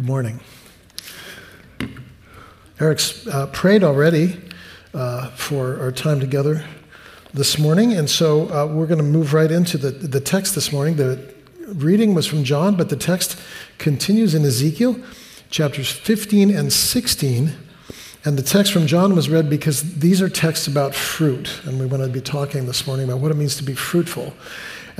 Good 0.00 0.06
morning. 0.06 0.40
Eric's 2.80 3.26
uh, 3.26 3.48
prayed 3.48 3.84
already 3.84 4.40
uh, 4.94 5.28
for 5.32 5.78
our 5.78 5.92
time 5.92 6.20
together 6.20 6.64
this 7.34 7.58
morning, 7.58 7.92
and 7.92 8.08
so 8.08 8.48
uh, 8.48 8.64
we're 8.64 8.86
going 8.86 8.96
to 8.96 9.04
move 9.04 9.34
right 9.34 9.50
into 9.50 9.76
the, 9.76 9.90
the 9.90 10.18
text 10.18 10.54
this 10.54 10.72
morning. 10.72 10.96
The 10.96 11.34
reading 11.66 12.14
was 12.14 12.26
from 12.26 12.44
John, 12.44 12.76
but 12.76 12.88
the 12.88 12.96
text 12.96 13.38
continues 13.76 14.34
in 14.34 14.42
Ezekiel, 14.42 14.98
chapters 15.50 15.92
15 15.92 16.50
and 16.50 16.72
16. 16.72 17.52
And 18.24 18.38
the 18.38 18.42
text 18.42 18.72
from 18.72 18.86
John 18.86 19.14
was 19.14 19.28
read 19.28 19.50
because 19.50 19.96
these 19.98 20.22
are 20.22 20.30
texts 20.30 20.66
about 20.66 20.94
fruit, 20.94 21.60
and 21.66 21.78
we 21.78 21.84
want 21.84 22.02
to 22.02 22.08
be 22.08 22.22
talking 22.22 22.64
this 22.64 22.86
morning 22.86 23.04
about 23.04 23.20
what 23.20 23.32
it 23.32 23.36
means 23.36 23.56
to 23.56 23.62
be 23.62 23.74
fruitful 23.74 24.32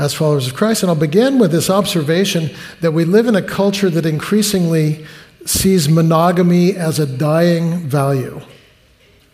as 0.00 0.14
followers 0.14 0.46
of 0.46 0.54
Christ. 0.54 0.82
And 0.82 0.88
I'll 0.88 0.96
begin 0.96 1.38
with 1.38 1.52
this 1.52 1.68
observation 1.68 2.50
that 2.80 2.92
we 2.92 3.04
live 3.04 3.26
in 3.26 3.36
a 3.36 3.42
culture 3.42 3.90
that 3.90 4.06
increasingly 4.06 5.04
sees 5.44 5.90
monogamy 5.90 6.74
as 6.74 6.98
a 6.98 7.06
dying 7.06 7.86
value. 7.86 8.40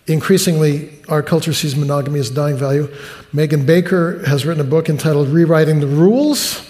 Increasingly, 0.08 0.90
our 1.08 1.22
culture 1.22 1.52
sees 1.52 1.76
monogamy 1.76 2.18
as 2.18 2.30
a 2.30 2.34
dying 2.34 2.56
value. 2.56 2.92
Megan 3.32 3.64
Baker 3.64 4.26
has 4.26 4.44
written 4.44 4.60
a 4.60 4.68
book 4.68 4.88
entitled 4.88 5.28
Rewriting 5.28 5.78
the 5.78 5.86
Rules 5.86 6.68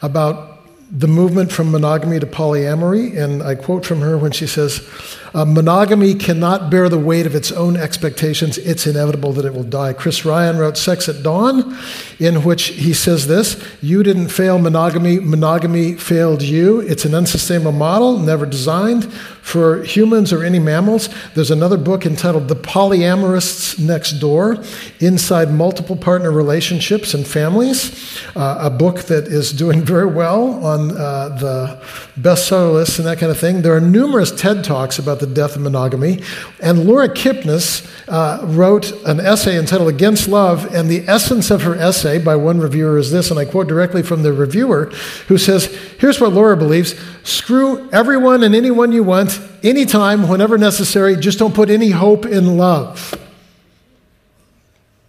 about 0.00 0.66
the 0.90 1.08
movement 1.08 1.52
from 1.52 1.70
monogamy 1.70 2.18
to 2.18 2.26
polyamory. 2.26 3.14
And 3.14 3.42
I 3.42 3.56
quote 3.56 3.84
from 3.84 4.00
her 4.00 4.16
when 4.16 4.32
she 4.32 4.46
says, 4.46 4.88
uh, 5.34 5.44
Monogamy 5.44 6.14
cannot 6.14 6.70
bear 6.70 6.88
the 6.88 6.98
weight 6.98 7.26
of 7.26 7.34
its 7.34 7.52
own 7.52 7.76
expectations. 7.76 8.58
It's 8.58 8.86
inevitable 8.86 9.32
that 9.34 9.44
it 9.44 9.54
will 9.54 9.62
die. 9.62 9.92
Chris 9.92 10.24
Ryan 10.24 10.58
wrote 10.58 10.76
Sex 10.76 11.08
at 11.08 11.22
Dawn, 11.22 11.76
in 12.18 12.44
which 12.44 12.68
he 12.68 12.92
says 12.92 13.26
this 13.26 13.62
You 13.80 14.02
didn't 14.02 14.28
fail 14.28 14.58
monogamy, 14.58 15.20
monogamy 15.20 15.94
failed 15.94 16.42
you. 16.42 16.80
It's 16.80 17.04
an 17.04 17.14
unsustainable 17.14 17.72
model, 17.72 18.18
never 18.18 18.46
designed 18.46 19.12
for 19.48 19.82
humans 19.82 20.30
or 20.30 20.44
any 20.44 20.58
mammals. 20.58 21.08
There's 21.34 21.50
another 21.50 21.78
book 21.78 22.04
entitled 22.04 22.48
The 22.48 22.56
Polyamorists 22.56 23.78
Next 23.78 24.12
Door 24.20 24.62
Inside 25.00 25.50
Multiple 25.50 25.96
Partner 25.96 26.30
Relationships 26.30 27.14
and 27.14 27.26
Families, 27.26 28.20
uh, 28.36 28.58
a 28.60 28.68
book 28.68 29.04
that 29.04 29.24
is 29.26 29.52
doing 29.52 29.80
very 29.80 30.04
well 30.04 30.62
on 30.62 30.90
uh, 30.90 31.30
the 31.30 31.82
bestseller 32.20 32.74
lists 32.74 32.98
and 32.98 33.08
that 33.08 33.18
kind 33.18 33.32
of 33.32 33.38
thing. 33.38 33.62
There 33.62 33.74
are 33.74 33.80
numerous 33.80 34.30
TED 34.30 34.64
Talks 34.64 34.98
about 34.98 35.17
the 35.20 35.26
death 35.26 35.56
of 35.56 35.62
monogamy. 35.62 36.22
And 36.60 36.84
Laura 36.84 37.08
Kipnis 37.08 37.86
uh, 38.08 38.44
wrote 38.44 38.92
an 39.04 39.20
essay 39.20 39.58
entitled 39.58 39.88
Against 39.88 40.28
Love, 40.28 40.74
and 40.74 40.88
the 40.88 41.06
essence 41.08 41.50
of 41.50 41.62
her 41.62 41.74
essay 41.74 42.18
by 42.18 42.36
one 42.36 42.60
reviewer 42.60 42.98
is 42.98 43.10
this, 43.10 43.30
and 43.30 43.38
I 43.38 43.44
quote 43.44 43.68
directly 43.68 44.02
from 44.02 44.22
the 44.22 44.32
reviewer, 44.32 44.86
who 45.28 45.38
says, 45.38 45.66
Here's 45.98 46.20
what 46.20 46.32
Laura 46.32 46.56
believes 46.56 46.94
screw 47.22 47.88
everyone 47.90 48.42
and 48.42 48.54
anyone 48.54 48.92
you 48.92 49.02
want, 49.02 49.40
anytime, 49.62 50.28
whenever 50.28 50.58
necessary, 50.58 51.16
just 51.16 51.38
don't 51.38 51.54
put 51.54 51.70
any 51.70 51.90
hope 51.90 52.24
in 52.24 52.56
love. 52.56 53.14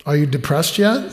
Are 0.05 0.15
you 0.15 0.25
depressed 0.25 0.77
yet? 0.77 1.11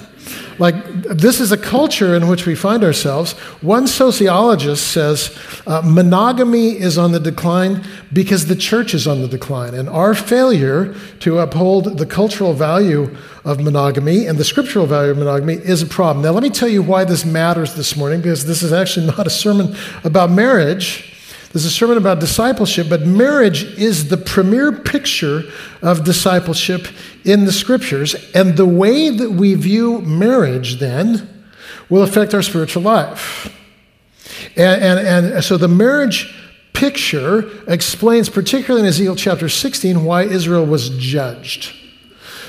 Like, 0.58 1.02
this 1.02 1.40
is 1.40 1.52
a 1.52 1.56
culture 1.56 2.14
in 2.14 2.28
which 2.28 2.46
we 2.46 2.54
find 2.54 2.82
ourselves. 2.82 3.32
One 3.62 3.86
sociologist 3.86 4.92
says 4.92 5.36
uh, 5.66 5.82
monogamy 5.84 6.78
is 6.78 6.96
on 6.98 7.12
the 7.12 7.20
decline 7.20 7.84
because 8.12 8.46
the 8.46 8.56
church 8.56 8.94
is 8.94 9.06
on 9.06 9.20
the 9.20 9.28
decline. 9.28 9.74
And 9.74 9.88
our 9.88 10.14
failure 10.14 10.94
to 11.20 11.38
uphold 11.38 11.98
the 11.98 12.06
cultural 12.06 12.52
value 12.54 13.14
of 13.44 13.60
monogamy 13.60 14.26
and 14.26 14.38
the 14.38 14.44
scriptural 14.44 14.86
value 14.86 15.10
of 15.12 15.18
monogamy 15.18 15.54
is 15.54 15.82
a 15.82 15.86
problem. 15.86 16.24
Now, 16.24 16.32
let 16.32 16.42
me 16.42 16.50
tell 16.50 16.68
you 16.68 16.82
why 16.82 17.04
this 17.04 17.24
matters 17.24 17.74
this 17.74 17.96
morning, 17.96 18.20
because 18.20 18.46
this 18.46 18.62
is 18.62 18.72
actually 18.72 19.06
not 19.06 19.26
a 19.26 19.30
sermon 19.30 19.76
about 20.04 20.30
marriage. 20.30 21.15
This 21.52 21.64
is 21.64 21.66
a 21.66 21.70
sermon 21.70 21.96
about 21.96 22.20
discipleship, 22.20 22.88
but 22.88 23.02
marriage 23.02 23.64
is 23.78 24.08
the 24.08 24.16
premier 24.16 24.72
picture 24.72 25.42
of 25.80 26.04
discipleship 26.04 26.88
in 27.24 27.44
the 27.44 27.52
scriptures. 27.52 28.14
And 28.34 28.56
the 28.56 28.66
way 28.66 29.10
that 29.10 29.30
we 29.30 29.54
view 29.54 30.00
marriage 30.02 30.78
then 30.78 31.46
will 31.88 32.02
affect 32.02 32.34
our 32.34 32.42
spiritual 32.42 32.82
life. 32.82 33.52
And, 34.56 34.82
and, 34.82 35.26
and 35.34 35.44
so 35.44 35.56
the 35.56 35.68
marriage 35.68 36.34
picture 36.72 37.48
explains, 37.68 38.28
particularly 38.28 38.82
in 38.82 38.88
Ezekiel 38.88 39.16
chapter 39.16 39.48
16, 39.48 40.04
why 40.04 40.24
Israel 40.24 40.66
was 40.66 40.90
judged. 40.90 41.74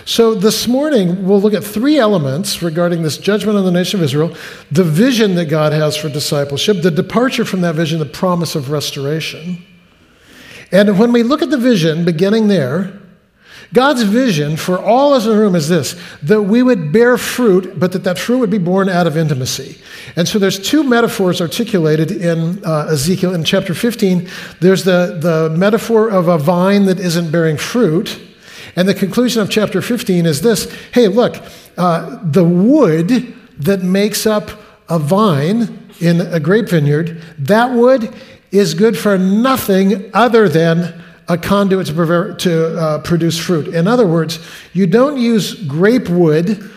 So 0.07 0.35
this 0.35 0.69
morning, 0.69 1.27
we'll 1.27 1.41
look 1.41 1.53
at 1.53 1.65
three 1.65 1.99
elements 1.99 2.63
regarding 2.63 3.03
this 3.03 3.17
judgment 3.17 3.57
on 3.57 3.65
the 3.65 3.71
nation 3.71 3.99
of 3.99 4.05
Israel 4.05 4.33
the 4.71 4.85
vision 4.85 5.35
that 5.35 5.47
God 5.47 5.73
has 5.73 5.97
for 5.97 6.07
discipleship, 6.07 6.81
the 6.81 6.89
departure 6.89 7.43
from 7.43 7.59
that 7.59 7.75
vision, 7.75 7.99
the 7.99 8.05
promise 8.05 8.55
of 8.55 8.71
restoration. 8.71 9.65
And 10.71 10.97
when 10.97 11.11
we 11.11 11.23
look 11.23 11.41
at 11.41 11.49
the 11.49 11.57
vision 11.57 12.05
beginning 12.05 12.47
there, 12.47 12.97
God's 13.73 14.03
vision 14.03 14.55
for 14.55 14.79
all 14.79 15.13
of 15.13 15.17
us 15.17 15.25
in 15.25 15.33
the 15.33 15.37
room 15.37 15.55
is 15.55 15.67
this 15.67 16.01
that 16.23 16.43
we 16.43 16.63
would 16.63 16.93
bear 16.93 17.17
fruit, 17.17 17.77
but 17.77 17.91
that 17.91 18.05
that 18.05 18.17
fruit 18.17 18.37
would 18.37 18.49
be 18.49 18.59
born 18.59 18.87
out 18.87 19.07
of 19.07 19.17
intimacy. 19.17 19.77
And 20.15 20.25
so 20.25 20.39
there's 20.39 20.57
two 20.57 20.83
metaphors 20.83 21.41
articulated 21.41 22.11
in 22.11 22.63
uh, 22.63 22.87
Ezekiel 22.91 23.33
in 23.33 23.43
chapter 23.43 23.73
15. 23.73 24.29
There's 24.61 24.85
the, 24.85 25.17
the 25.19 25.53
metaphor 25.57 26.09
of 26.09 26.29
a 26.29 26.37
vine 26.37 26.85
that 26.85 26.97
isn't 26.97 27.29
bearing 27.29 27.57
fruit. 27.57 28.21
And 28.77 28.87
the 28.87 28.93
conclusion 28.93 29.41
of 29.41 29.49
chapter 29.49 29.81
15 29.81 30.25
is 30.25 30.41
this 30.41 30.71
hey, 30.93 31.07
look, 31.07 31.35
uh, 31.77 32.19
the 32.23 32.45
wood 32.45 33.33
that 33.57 33.81
makes 33.81 34.25
up 34.25 34.51
a 34.87 34.99
vine 34.99 35.89
in 35.99 36.21
a 36.21 36.39
grape 36.39 36.69
vineyard, 36.69 37.21
that 37.39 37.71
wood 37.71 38.13
is 38.51 38.75
good 38.75 38.97
for 38.97 39.17
nothing 39.17 40.09
other 40.13 40.47
than 40.47 41.03
a 41.27 41.37
conduit 41.37 41.87
to, 41.87 42.35
to 42.37 42.79
uh, 42.79 42.99
produce 42.99 43.37
fruit. 43.37 43.67
In 43.73 43.87
other 43.87 44.07
words, 44.07 44.39
you 44.73 44.87
don't 44.87 45.17
use 45.17 45.55
grape 45.65 46.07
wood 46.07 46.71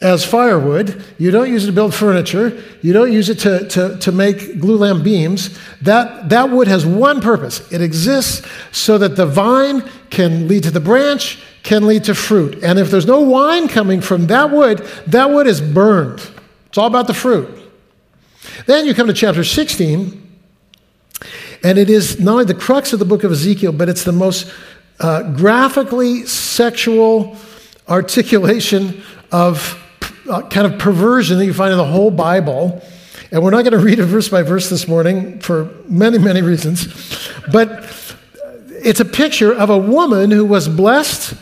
as 0.00 0.24
firewood. 0.24 1.02
You 1.18 1.30
don't 1.30 1.50
use 1.50 1.64
it 1.64 1.66
to 1.68 1.72
build 1.72 1.94
furniture. 1.94 2.62
You 2.80 2.92
don't 2.92 3.12
use 3.12 3.28
it 3.28 3.38
to, 3.40 3.68
to, 3.68 3.98
to 3.98 4.12
make 4.12 4.38
glulam 4.58 5.04
beams. 5.04 5.58
That, 5.82 6.30
that 6.30 6.50
wood 6.50 6.68
has 6.68 6.86
one 6.86 7.20
purpose 7.20 7.70
it 7.70 7.82
exists 7.82 8.46
so 8.72 8.96
that 8.98 9.16
the 9.16 9.26
vine 9.26 9.88
can 10.08 10.48
lead 10.48 10.62
to 10.64 10.70
the 10.70 10.80
branch, 10.80 11.42
can 11.62 11.86
lead 11.86 12.04
to 12.04 12.14
fruit. 12.14 12.62
And 12.62 12.78
if 12.78 12.90
there's 12.90 13.06
no 13.06 13.20
wine 13.20 13.68
coming 13.68 14.00
from 14.00 14.26
that 14.28 14.50
wood, 14.50 14.78
that 15.06 15.30
wood 15.30 15.46
is 15.46 15.60
burned. 15.60 16.26
It's 16.66 16.78
all 16.78 16.86
about 16.86 17.06
the 17.06 17.14
fruit. 17.14 17.48
Then 18.66 18.86
you 18.86 18.94
come 18.94 19.06
to 19.06 19.12
chapter 19.12 19.44
16, 19.44 20.16
and 21.62 21.78
it 21.78 21.90
is 21.90 22.18
not 22.18 22.32
only 22.32 22.44
the 22.46 22.54
crux 22.54 22.92
of 22.92 22.98
the 22.98 23.04
book 23.04 23.22
of 23.22 23.32
Ezekiel, 23.32 23.72
but 23.72 23.88
it's 23.88 24.04
the 24.04 24.12
most 24.12 24.52
uh, 24.98 25.22
graphically 25.34 26.24
sexual 26.26 27.36
articulation 27.88 29.02
of 29.30 29.76
kind 30.26 30.66
of 30.66 30.78
perversion 30.78 31.38
that 31.38 31.46
you 31.46 31.54
find 31.54 31.72
in 31.72 31.78
the 31.78 31.84
whole 31.84 32.10
Bible. 32.10 32.82
And 33.32 33.42
we're 33.42 33.50
not 33.50 33.62
going 33.62 33.72
to 33.72 33.84
read 33.84 33.98
it 33.98 34.06
verse 34.06 34.28
by 34.28 34.42
verse 34.42 34.68
this 34.68 34.88
morning 34.88 35.38
for 35.40 35.70
many, 35.88 36.18
many 36.18 36.42
reasons. 36.42 37.30
But 37.52 37.84
it's 38.70 39.00
a 39.00 39.04
picture 39.04 39.52
of 39.52 39.70
a 39.70 39.78
woman 39.78 40.30
who 40.30 40.44
was 40.44 40.68
blessed 40.68 41.34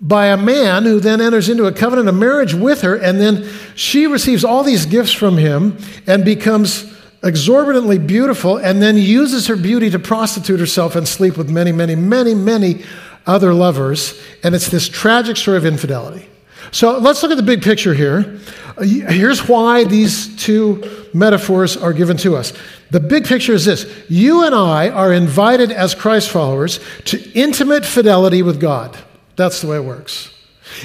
by 0.00 0.26
a 0.26 0.36
man 0.36 0.82
who 0.82 0.98
then 0.98 1.20
enters 1.20 1.48
into 1.48 1.66
a 1.66 1.72
covenant 1.72 2.08
of 2.08 2.14
marriage 2.16 2.54
with 2.54 2.80
her, 2.82 2.96
and 2.96 3.20
then 3.20 3.48
she 3.76 4.06
receives 4.06 4.44
all 4.44 4.64
these 4.64 4.84
gifts 4.84 5.12
from 5.12 5.38
him 5.38 5.78
and 6.08 6.24
becomes 6.24 6.92
exorbitantly 7.22 7.98
beautiful, 7.98 8.56
and 8.56 8.82
then 8.82 8.96
uses 8.96 9.46
her 9.46 9.54
beauty 9.54 9.88
to 9.90 9.98
prostitute 10.00 10.58
herself 10.58 10.96
and 10.96 11.06
sleep 11.06 11.36
with 11.36 11.48
many, 11.48 11.70
many, 11.70 11.94
many, 11.94 12.34
many 12.34 12.84
other 13.26 13.54
lovers. 13.54 14.20
And 14.42 14.56
it's 14.56 14.68
this 14.68 14.88
tragic 14.88 15.36
story 15.36 15.56
of 15.56 15.64
infidelity. 15.64 16.28
So 16.72 16.98
let's 16.98 17.22
look 17.22 17.30
at 17.30 17.36
the 17.36 17.42
big 17.42 17.62
picture 17.62 17.94
here. 17.94 18.40
Here's 18.80 19.46
why 19.46 19.84
these 19.84 20.34
two 20.36 21.06
metaphors 21.12 21.76
are 21.76 21.92
given 21.92 22.16
to 22.18 22.34
us. 22.34 22.54
The 22.90 22.98
big 22.98 23.26
picture 23.26 23.52
is 23.52 23.66
this 23.66 24.04
you 24.08 24.44
and 24.44 24.54
I 24.54 24.88
are 24.88 25.12
invited 25.12 25.70
as 25.70 25.94
Christ 25.94 26.30
followers 26.30 26.80
to 27.04 27.30
intimate 27.32 27.84
fidelity 27.84 28.42
with 28.42 28.60
God. 28.60 28.98
That's 29.36 29.60
the 29.60 29.68
way 29.68 29.76
it 29.76 29.84
works. 29.84 30.30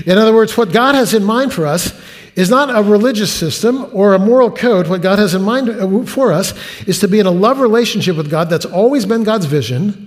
In 0.06 0.18
other 0.18 0.34
words, 0.34 0.57
what 0.57 0.74
God 0.74 0.95
has 0.95 1.13
in 1.13 1.24
mind 1.24 1.54
for 1.54 1.66
us 1.66 1.98
is 2.36 2.50
not 2.50 2.69
a 2.69 2.83
religious 2.88 3.33
system 3.33 3.90
or 3.94 4.13
a 4.13 4.19
moral 4.19 4.51
code. 4.51 4.88
What 4.88 5.01
God 5.01 5.19
has 5.19 5.33
in 5.33 5.42
mind 5.42 5.69
uh, 5.69 6.04
for 6.04 6.31
us 6.31 6.54
is 6.86 7.00
to 7.00 7.07
be 7.07 7.19
in 7.19 7.25
a 7.25 7.31
love 7.31 7.60
relationship 7.60 8.16
with 8.16 8.30
God. 8.30 8.50
That's 8.50 8.66
always 8.66 9.06
been 9.06 9.24
God's 9.24 9.45
vision. 9.45 10.06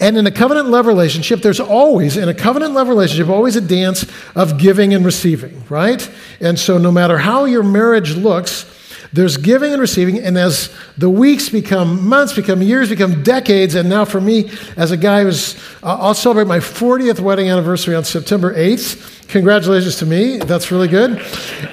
And 0.00 0.16
in 0.16 0.26
a 0.26 0.30
covenant 0.30 0.68
love 0.68 0.86
relationship, 0.86 1.40
there's 1.40 1.60
always, 1.60 2.16
in 2.16 2.28
a 2.28 2.34
covenant 2.34 2.74
love 2.74 2.88
relationship, 2.88 3.28
always 3.28 3.56
a 3.56 3.60
dance 3.60 4.06
of 4.34 4.58
giving 4.58 4.94
and 4.94 5.04
receiving, 5.04 5.62
right? 5.68 6.08
And 6.40 6.58
so 6.58 6.78
no 6.78 6.92
matter 6.92 7.18
how 7.18 7.44
your 7.44 7.62
marriage 7.62 8.16
looks, 8.16 8.66
there's 9.12 9.36
giving 9.36 9.72
and 9.72 9.80
receiving, 9.80 10.20
and 10.20 10.38
as 10.38 10.72
the 10.96 11.10
weeks 11.10 11.48
become 11.48 12.06
months, 12.06 12.32
become 12.32 12.62
years, 12.62 12.88
become 12.88 13.24
decades, 13.24 13.74
and 13.74 13.88
now 13.88 14.04
for 14.04 14.20
me, 14.20 14.50
as 14.76 14.92
a 14.92 14.96
guy 14.96 15.24
who's, 15.24 15.56
uh, 15.82 15.98
I'll 15.98 16.14
celebrate 16.14 16.46
my 16.46 16.58
40th 16.58 17.18
wedding 17.18 17.48
anniversary 17.48 17.96
on 17.96 18.04
September 18.04 18.54
8th. 18.54 19.26
Congratulations 19.28 19.96
to 19.96 20.06
me. 20.06 20.38
That's 20.38 20.70
really 20.70 20.86
good. 20.86 21.18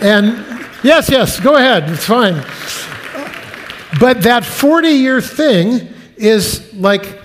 And 0.01 0.37
yes, 0.83 1.09
yes, 1.09 1.39
go 1.39 1.55
ahead. 1.55 1.89
It's 1.89 2.05
fine. 2.05 2.43
But 3.99 4.23
that 4.23 4.43
40 4.43 4.89
year 4.89 5.21
thing 5.21 5.87
is 6.17 6.73
like 6.73 7.16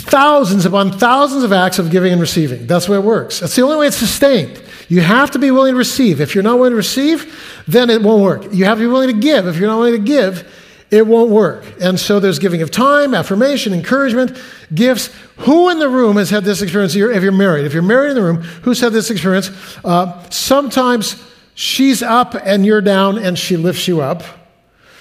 thousands 0.00 0.66
upon 0.66 0.92
thousands 0.92 1.44
of 1.44 1.52
acts 1.52 1.78
of 1.78 1.90
giving 1.90 2.12
and 2.12 2.20
receiving. 2.20 2.66
That's 2.66 2.86
the 2.86 2.92
way 2.92 2.98
it 2.98 3.04
works. 3.04 3.40
That's 3.40 3.56
the 3.56 3.62
only 3.62 3.76
way 3.76 3.86
it's 3.86 3.96
sustained. 3.96 4.62
You 4.88 5.00
have 5.00 5.30
to 5.32 5.38
be 5.38 5.50
willing 5.50 5.74
to 5.74 5.78
receive. 5.78 6.20
If 6.20 6.34
you're 6.34 6.44
not 6.44 6.56
willing 6.56 6.72
to 6.72 6.76
receive, 6.76 7.62
then 7.68 7.90
it 7.90 8.02
won't 8.02 8.22
work. 8.22 8.52
You 8.52 8.64
have 8.64 8.78
to 8.78 8.84
be 8.84 8.88
willing 8.88 9.14
to 9.14 9.20
give. 9.20 9.46
If 9.46 9.56
you're 9.56 9.68
not 9.68 9.78
willing 9.78 9.92
to 9.92 10.04
give, 10.04 10.46
it 10.90 11.06
won't 11.06 11.30
work. 11.30 11.64
And 11.80 11.98
so 11.98 12.18
there's 12.18 12.38
giving 12.38 12.62
of 12.62 12.70
time, 12.70 13.14
affirmation, 13.14 13.72
encouragement, 13.72 14.36
gifts. 14.74 15.14
Who 15.38 15.70
in 15.70 15.78
the 15.78 15.88
room 15.88 16.16
has 16.16 16.30
had 16.30 16.44
this 16.44 16.62
experience? 16.62 16.94
If 16.96 17.22
you're 17.22 17.32
married, 17.32 17.66
if 17.66 17.72
you're 17.72 17.82
married 17.82 18.10
in 18.10 18.16
the 18.16 18.22
room, 18.22 18.42
who's 18.62 18.80
had 18.80 18.92
this 18.92 19.10
experience? 19.10 19.50
Uh, 19.84 20.28
sometimes 20.30 21.22
she's 21.54 22.02
up 22.02 22.34
and 22.34 22.66
you're 22.66 22.80
down 22.80 23.18
and 23.18 23.38
she 23.38 23.56
lifts 23.56 23.86
you 23.86 24.00
up. 24.00 24.24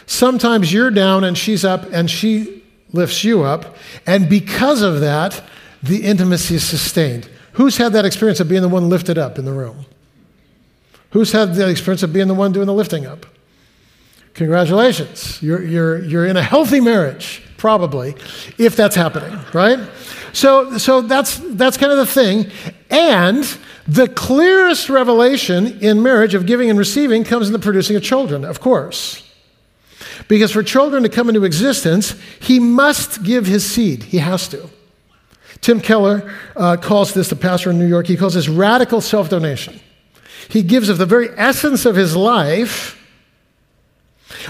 Sometimes 0.06 0.72
you're 0.72 0.92
down 0.92 1.24
and 1.24 1.38
she's 1.38 1.66
up 1.66 1.92
and 1.92 2.10
she 2.10 2.59
lifts 2.92 3.24
you 3.24 3.44
up. 3.44 3.76
And 4.06 4.30
because 4.30 4.82
of 4.82 5.00
that, 5.02 5.42
the 5.82 6.04
intimacy 6.04 6.56
is 6.56 6.64
sustained. 6.64 7.30
Who's 7.54 7.78
had 7.78 7.94
that 7.94 8.06
experience 8.06 8.40
of 8.40 8.48
being 8.48 8.62
the 8.62 8.70
one 8.70 8.90
lifted 8.90 9.18
up 9.18 9.38
in 9.38 9.46
the 9.46 9.54
room? 9.54 9.86
Who's 11.12 11.32
had 11.32 11.56
that 11.56 11.70
experience 11.70 12.04
of 12.04 12.14
being 12.14 12.28
the 12.28 12.34
one 12.34 12.52
doing 12.52 12.68
the 12.68 12.74
lifting 12.74 13.06
up? 13.06 13.26
Congratulations. 14.34 15.42
You're, 15.42 15.64
you're, 15.64 16.04
you're 16.04 16.26
in 16.26 16.38
a 16.38 16.44
healthy 16.44 16.80
marriage, 16.80 17.42
probably, 17.58 18.16
if 18.58 18.76
that's 18.76 18.96
happening, 18.96 19.38
right? 19.54 19.80
So, 20.34 20.78
so 20.78 21.02
that's, 21.02 21.38
that's 21.38 21.78
kind 21.78 21.92
of 21.92 21.98
the 21.98 22.06
thing. 22.06 22.52
And 22.90 23.44
the 23.88 24.08
clearest 24.08 24.90
revelation 24.90 25.80
in 25.82 26.04
marriage 26.04 26.36
of 26.36 26.46
giving 26.46 26.70
and 26.70 26.78
receiving 26.78 27.24
comes 27.24 27.48
in 27.48 27.54
the 27.54 27.60
producing 27.60 27.96
of 27.96 28.04
children, 28.04 28.46
of 28.46 28.60
course. 28.60 29.29
Because 30.28 30.52
for 30.52 30.64
children 30.64 31.04
to 31.04 31.10
come 31.10 31.30
into 31.30 31.44
existence, 31.44 32.16
he 32.40 32.60
must 32.60 33.24
give 33.24 33.46
his 33.46 33.70
seed. 33.70 34.04
He 34.04 34.18
has 34.18 34.48
to. 34.50 34.70
Tim 35.62 35.82
Keller 35.82 36.34
uh, 36.56 36.78
calls 36.78 37.14
this, 37.14 37.30
the 37.30 37.36
pastor 37.36 37.72
in 37.72 37.80
New 37.80 37.88
York, 37.88 38.08
he 38.08 38.16
calls 38.16 38.34
this 38.34 38.48
radical 38.48 39.02
self 39.02 39.30
donation. 39.30 39.80
He 40.48 40.64
gives 40.64 40.90
of 40.90 40.98
the 40.98 41.06
very 41.06 41.30
essence 41.38 41.86
of 41.86 41.96
his 41.96 42.16
life, 42.16 42.96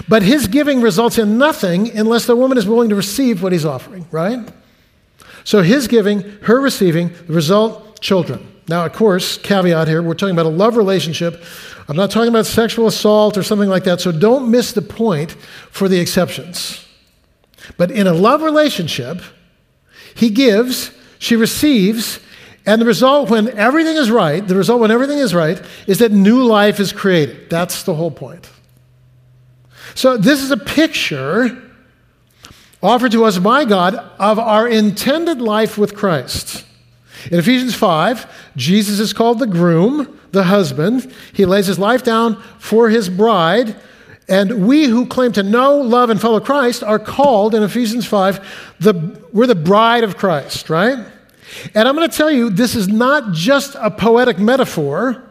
but 0.08 0.22
his 0.22 0.46
giving 0.46 0.80
results 0.80 1.18
in 1.18 1.36
nothing 1.36 1.96
unless 1.96 2.26
the 2.26 2.36
woman 2.36 2.56
is 2.58 2.66
willing 2.66 2.90
to 2.90 2.94
receive 2.94 3.42
what 3.42 3.52
he's 3.52 3.64
offering, 3.64 4.06
right? 4.10 4.48
So 5.44 5.62
his 5.62 5.88
giving, 5.88 6.22
her 6.42 6.60
receiving, 6.60 7.12
the 7.26 7.32
result, 7.32 8.00
children. 8.00 8.49
Now, 8.70 8.86
of 8.86 8.92
course, 8.92 9.36
caveat 9.36 9.88
here, 9.88 10.00
we're 10.00 10.14
talking 10.14 10.32
about 10.32 10.46
a 10.46 10.48
love 10.48 10.76
relationship. 10.76 11.42
I'm 11.88 11.96
not 11.96 12.12
talking 12.12 12.28
about 12.28 12.46
sexual 12.46 12.86
assault 12.86 13.36
or 13.36 13.42
something 13.42 13.68
like 13.68 13.82
that, 13.82 14.00
so 14.00 14.12
don't 14.12 14.48
miss 14.48 14.70
the 14.70 14.80
point 14.80 15.32
for 15.72 15.88
the 15.88 15.98
exceptions. 15.98 16.86
But 17.76 17.90
in 17.90 18.06
a 18.06 18.12
love 18.12 18.42
relationship, 18.42 19.22
he 20.14 20.30
gives, 20.30 20.92
she 21.18 21.34
receives, 21.34 22.20
and 22.64 22.80
the 22.80 22.86
result, 22.86 23.28
when 23.28 23.48
everything 23.58 23.96
is 23.96 24.08
right, 24.08 24.46
the 24.46 24.54
result, 24.54 24.80
when 24.80 24.92
everything 24.92 25.18
is 25.18 25.34
right, 25.34 25.60
is 25.88 25.98
that 25.98 26.12
new 26.12 26.44
life 26.44 26.78
is 26.78 26.92
created. 26.92 27.50
That's 27.50 27.82
the 27.82 27.96
whole 27.96 28.12
point. 28.12 28.48
So, 29.96 30.16
this 30.16 30.44
is 30.44 30.52
a 30.52 30.56
picture 30.56 31.60
offered 32.80 33.10
to 33.12 33.24
us 33.24 33.36
by 33.36 33.64
God 33.64 33.96
of 33.96 34.38
our 34.38 34.68
intended 34.68 35.40
life 35.40 35.76
with 35.76 35.96
Christ. 35.96 36.66
In 37.30 37.38
Ephesians 37.38 37.74
5, 37.74 38.52
Jesus 38.56 39.00
is 39.00 39.12
called 39.12 39.38
the 39.38 39.46
groom, 39.46 40.18
the 40.32 40.44
husband. 40.44 41.12
He 41.32 41.44
lays 41.44 41.66
his 41.66 41.78
life 41.78 42.02
down 42.02 42.40
for 42.58 42.88
his 42.88 43.08
bride. 43.08 43.76
And 44.28 44.66
we 44.66 44.84
who 44.84 45.06
claim 45.06 45.32
to 45.32 45.42
know, 45.42 45.80
love, 45.80 46.08
and 46.08 46.20
follow 46.20 46.38
Christ 46.38 46.84
are 46.84 47.00
called 47.00 47.54
in 47.54 47.62
Ephesians 47.64 48.06
5, 48.06 48.74
the, 48.78 49.24
we're 49.32 49.48
the 49.48 49.56
bride 49.56 50.04
of 50.04 50.16
Christ, 50.16 50.70
right? 50.70 51.04
And 51.74 51.88
I'm 51.88 51.96
going 51.96 52.08
to 52.08 52.16
tell 52.16 52.30
you, 52.30 52.48
this 52.48 52.76
is 52.76 52.86
not 52.86 53.32
just 53.32 53.74
a 53.74 53.90
poetic 53.90 54.38
metaphor. 54.38 55.24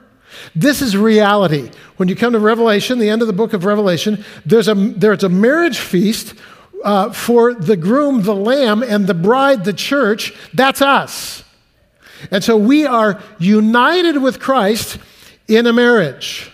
This 0.54 0.82
is 0.82 0.98
reality. 0.98 1.72
When 1.98 2.10
you 2.10 2.16
come 2.16 2.34
to 2.34 2.40
Revelation, 2.40 3.00
the 3.00 3.10
end 3.10 3.22
of 3.22 3.28
the 3.28 3.34
book 3.34 3.54
of 3.54 3.64
Revelation, 3.64 4.24
there's 4.46 4.68
a, 4.68 4.76
there's 4.76 5.24
a 5.24 5.30
marriage 5.30 5.80
feast 5.80 6.34
uh, 6.84 7.12
for 7.12 7.54
the 7.54 7.78
groom, 7.78 8.24
the 8.24 8.36
lamb, 8.36 8.84
and 8.84 9.08
the 9.08 9.14
bride, 9.14 9.64
the 9.64 9.74
church. 9.74 10.34
That's 10.54 10.82
us. 10.82 11.44
And 12.32 12.44
so 12.44 12.58
we 12.58 12.86
are 12.86 13.22
united 13.40 14.22
with 14.22 14.40
Christ 14.40 14.98
in 15.48 15.68
a 15.68 15.74
marriage. 15.74 16.52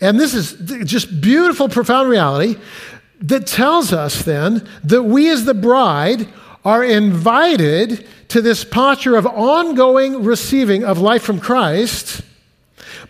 And 0.00 0.18
this 0.18 0.34
is 0.34 0.54
just 0.84 1.20
beautiful, 1.20 1.68
profound 1.68 2.08
reality 2.08 2.56
that 3.20 3.46
tells 3.46 3.92
us 3.92 4.22
then 4.22 4.66
that 4.84 5.02
we 5.02 5.30
as 5.30 5.44
the 5.44 5.54
bride 5.54 6.28
are 6.64 6.84
invited 6.84 8.06
to 8.28 8.40
this 8.40 8.64
posture 8.64 9.16
of 9.16 9.26
ongoing 9.26 10.24
receiving 10.24 10.84
of 10.84 10.98
life 10.98 11.22
from 11.22 11.40
Christ 11.40 12.22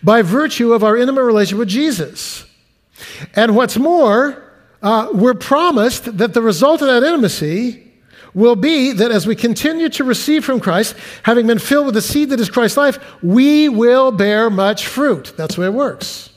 by 0.03 0.21
virtue 0.21 0.73
of 0.73 0.83
our 0.83 0.97
intimate 0.97 1.23
relationship 1.23 1.59
with 1.59 1.69
Jesus. 1.69 2.45
And 3.35 3.55
what's 3.55 3.77
more, 3.77 4.51
uh, 4.81 5.09
we're 5.13 5.33
promised 5.33 6.17
that 6.17 6.33
the 6.33 6.41
result 6.41 6.81
of 6.81 6.87
that 6.87 7.03
intimacy 7.03 7.90
will 8.33 8.55
be 8.55 8.91
that 8.93 9.11
as 9.11 9.27
we 9.27 9.35
continue 9.35 9.89
to 9.89 10.03
receive 10.03 10.45
from 10.45 10.59
Christ, 10.59 10.95
having 11.23 11.47
been 11.47 11.59
filled 11.59 11.85
with 11.85 11.95
the 11.95 12.01
seed 12.01 12.29
that 12.29 12.39
is 12.39 12.49
Christ's 12.49 12.77
life, 12.77 12.99
we 13.21 13.69
will 13.69 14.11
bear 14.11 14.49
much 14.49 14.87
fruit. 14.87 15.33
That's 15.35 15.55
the 15.55 15.61
way 15.61 15.67
it 15.67 15.73
works. 15.73 16.29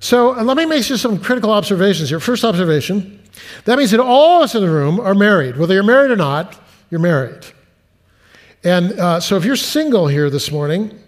So 0.00 0.30
let 0.30 0.56
me 0.56 0.66
make 0.66 0.84
just 0.84 1.02
some 1.02 1.18
critical 1.18 1.50
observations 1.50 2.08
here. 2.08 2.20
First 2.20 2.44
observation 2.44 3.20
that 3.64 3.78
means 3.78 3.90
that 3.92 4.00
all 4.00 4.38
of 4.38 4.44
us 4.44 4.54
in 4.54 4.62
the 4.62 4.70
room 4.70 5.00
are 5.00 5.14
married. 5.14 5.56
Whether 5.56 5.74
you're 5.74 5.82
married 5.82 6.10
or 6.10 6.16
not, 6.16 6.58
you're 6.90 7.00
married. 7.00 7.44
And 8.64 8.92
uh, 8.98 9.20
so 9.20 9.36
if 9.36 9.44
you're 9.44 9.56
single 9.56 10.06
here 10.06 10.30
this 10.30 10.50
morning, 10.50 10.98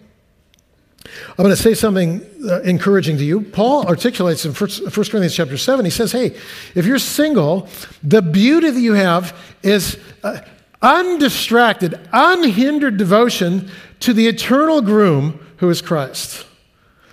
I'm 1.05 1.43
going 1.43 1.55
to 1.55 1.61
say 1.61 1.73
something 1.73 2.25
uh, 2.49 2.61
encouraging 2.61 3.17
to 3.17 3.23
you. 3.23 3.41
Paul 3.41 3.87
articulates 3.87 4.45
in 4.45 4.53
1 4.53 4.69
Corinthians 4.91 5.35
chapter 5.35 5.57
7, 5.57 5.85
he 5.85 5.91
says, 5.91 6.11
Hey, 6.11 6.37
if 6.73 6.85
you're 6.85 6.99
single, 6.99 7.67
the 8.03 8.21
beauty 8.21 8.69
that 8.69 8.79
you 8.79 8.93
have 8.93 9.37
is 9.63 9.97
uh, 10.23 10.39
undistracted, 10.81 11.99
unhindered 12.11 12.97
devotion 12.97 13.69
to 14.01 14.13
the 14.13 14.27
eternal 14.27 14.81
groom 14.81 15.39
who 15.57 15.69
is 15.69 15.81
Christ. 15.81 16.45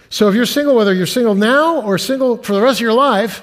So 0.08 0.28
if 0.28 0.34
you're 0.34 0.46
single, 0.46 0.74
whether 0.74 0.92
you're 0.92 1.06
single 1.06 1.34
now 1.34 1.80
or 1.80 1.96
single 1.96 2.36
for 2.42 2.52
the 2.52 2.60
rest 2.60 2.78
of 2.80 2.82
your 2.82 2.92
life, 2.92 3.38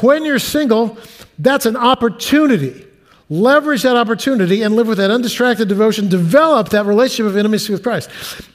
when 0.00 0.24
you're 0.24 0.38
single, 0.38 0.96
that's 1.38 1.66
an 1.66 1.76
opportunity. 1.76 2.86
Leverage 3.28 3.82
that 3.82 3.96
opportunity 3.96 4.62
and 4.62 4.76
live 4.76 4.86
with 4.86 4.98
that 4.98 5.10
undistracted 5.10 5.68
devotion. 5.68 6.08
Develop 6.08 6.68
that 6.68 6.86
relationship 6.86 7.26
of 7.26 7.36
intimacy 7.36 7.72
with 7.72 7.82
Christ. 7.82 8.10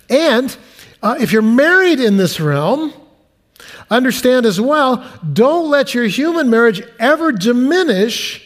And 0.09 0.55
uh, 1.01 1.15
if 1.19 1.31
you're 1.31 1.41
married 1.41 1.99
in 1.99 2.17
this 2.17 2.39
realm, 2.39 2.93
understand 3.89 4.45
as 4.45 4.59
well, 4.59 5.05
don't 5.33 5.69
let 5.69 5.93
your 5.93 6.05
human 6.05 6.49
marriage 6.49 6.81
ever 6.99 7.31
diminish 7.31 8.43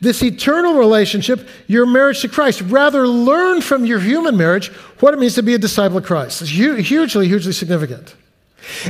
this 0.00 0.22
eternal 0.22 0.74
relationship, 0.74 1.48
your 1.66 1.84
marriage 1.84 2.20
to 2.20 2.28
Christ. 2.28 2.60
Rather, 2.62 3.06
learn 3.08 3.60
from 3.60 3.84
your 3.84 3.98
human 3.98 4.36
marriage 4.36 4.68
what 5.00 5.12
it 5.12 5.18
means 5.18 5.34
to 5.34 5.42
be 5.42 5.54
a 5.54 5.58
disciple 5.58 5.98
of 5.98 6.04
Christ. 6.04 6.42
It's 6.42 6.50
hu- 6.52 6.76
hugely, 6.76 7.26
hugely 7.26 7.52
significant. 7.52 8.14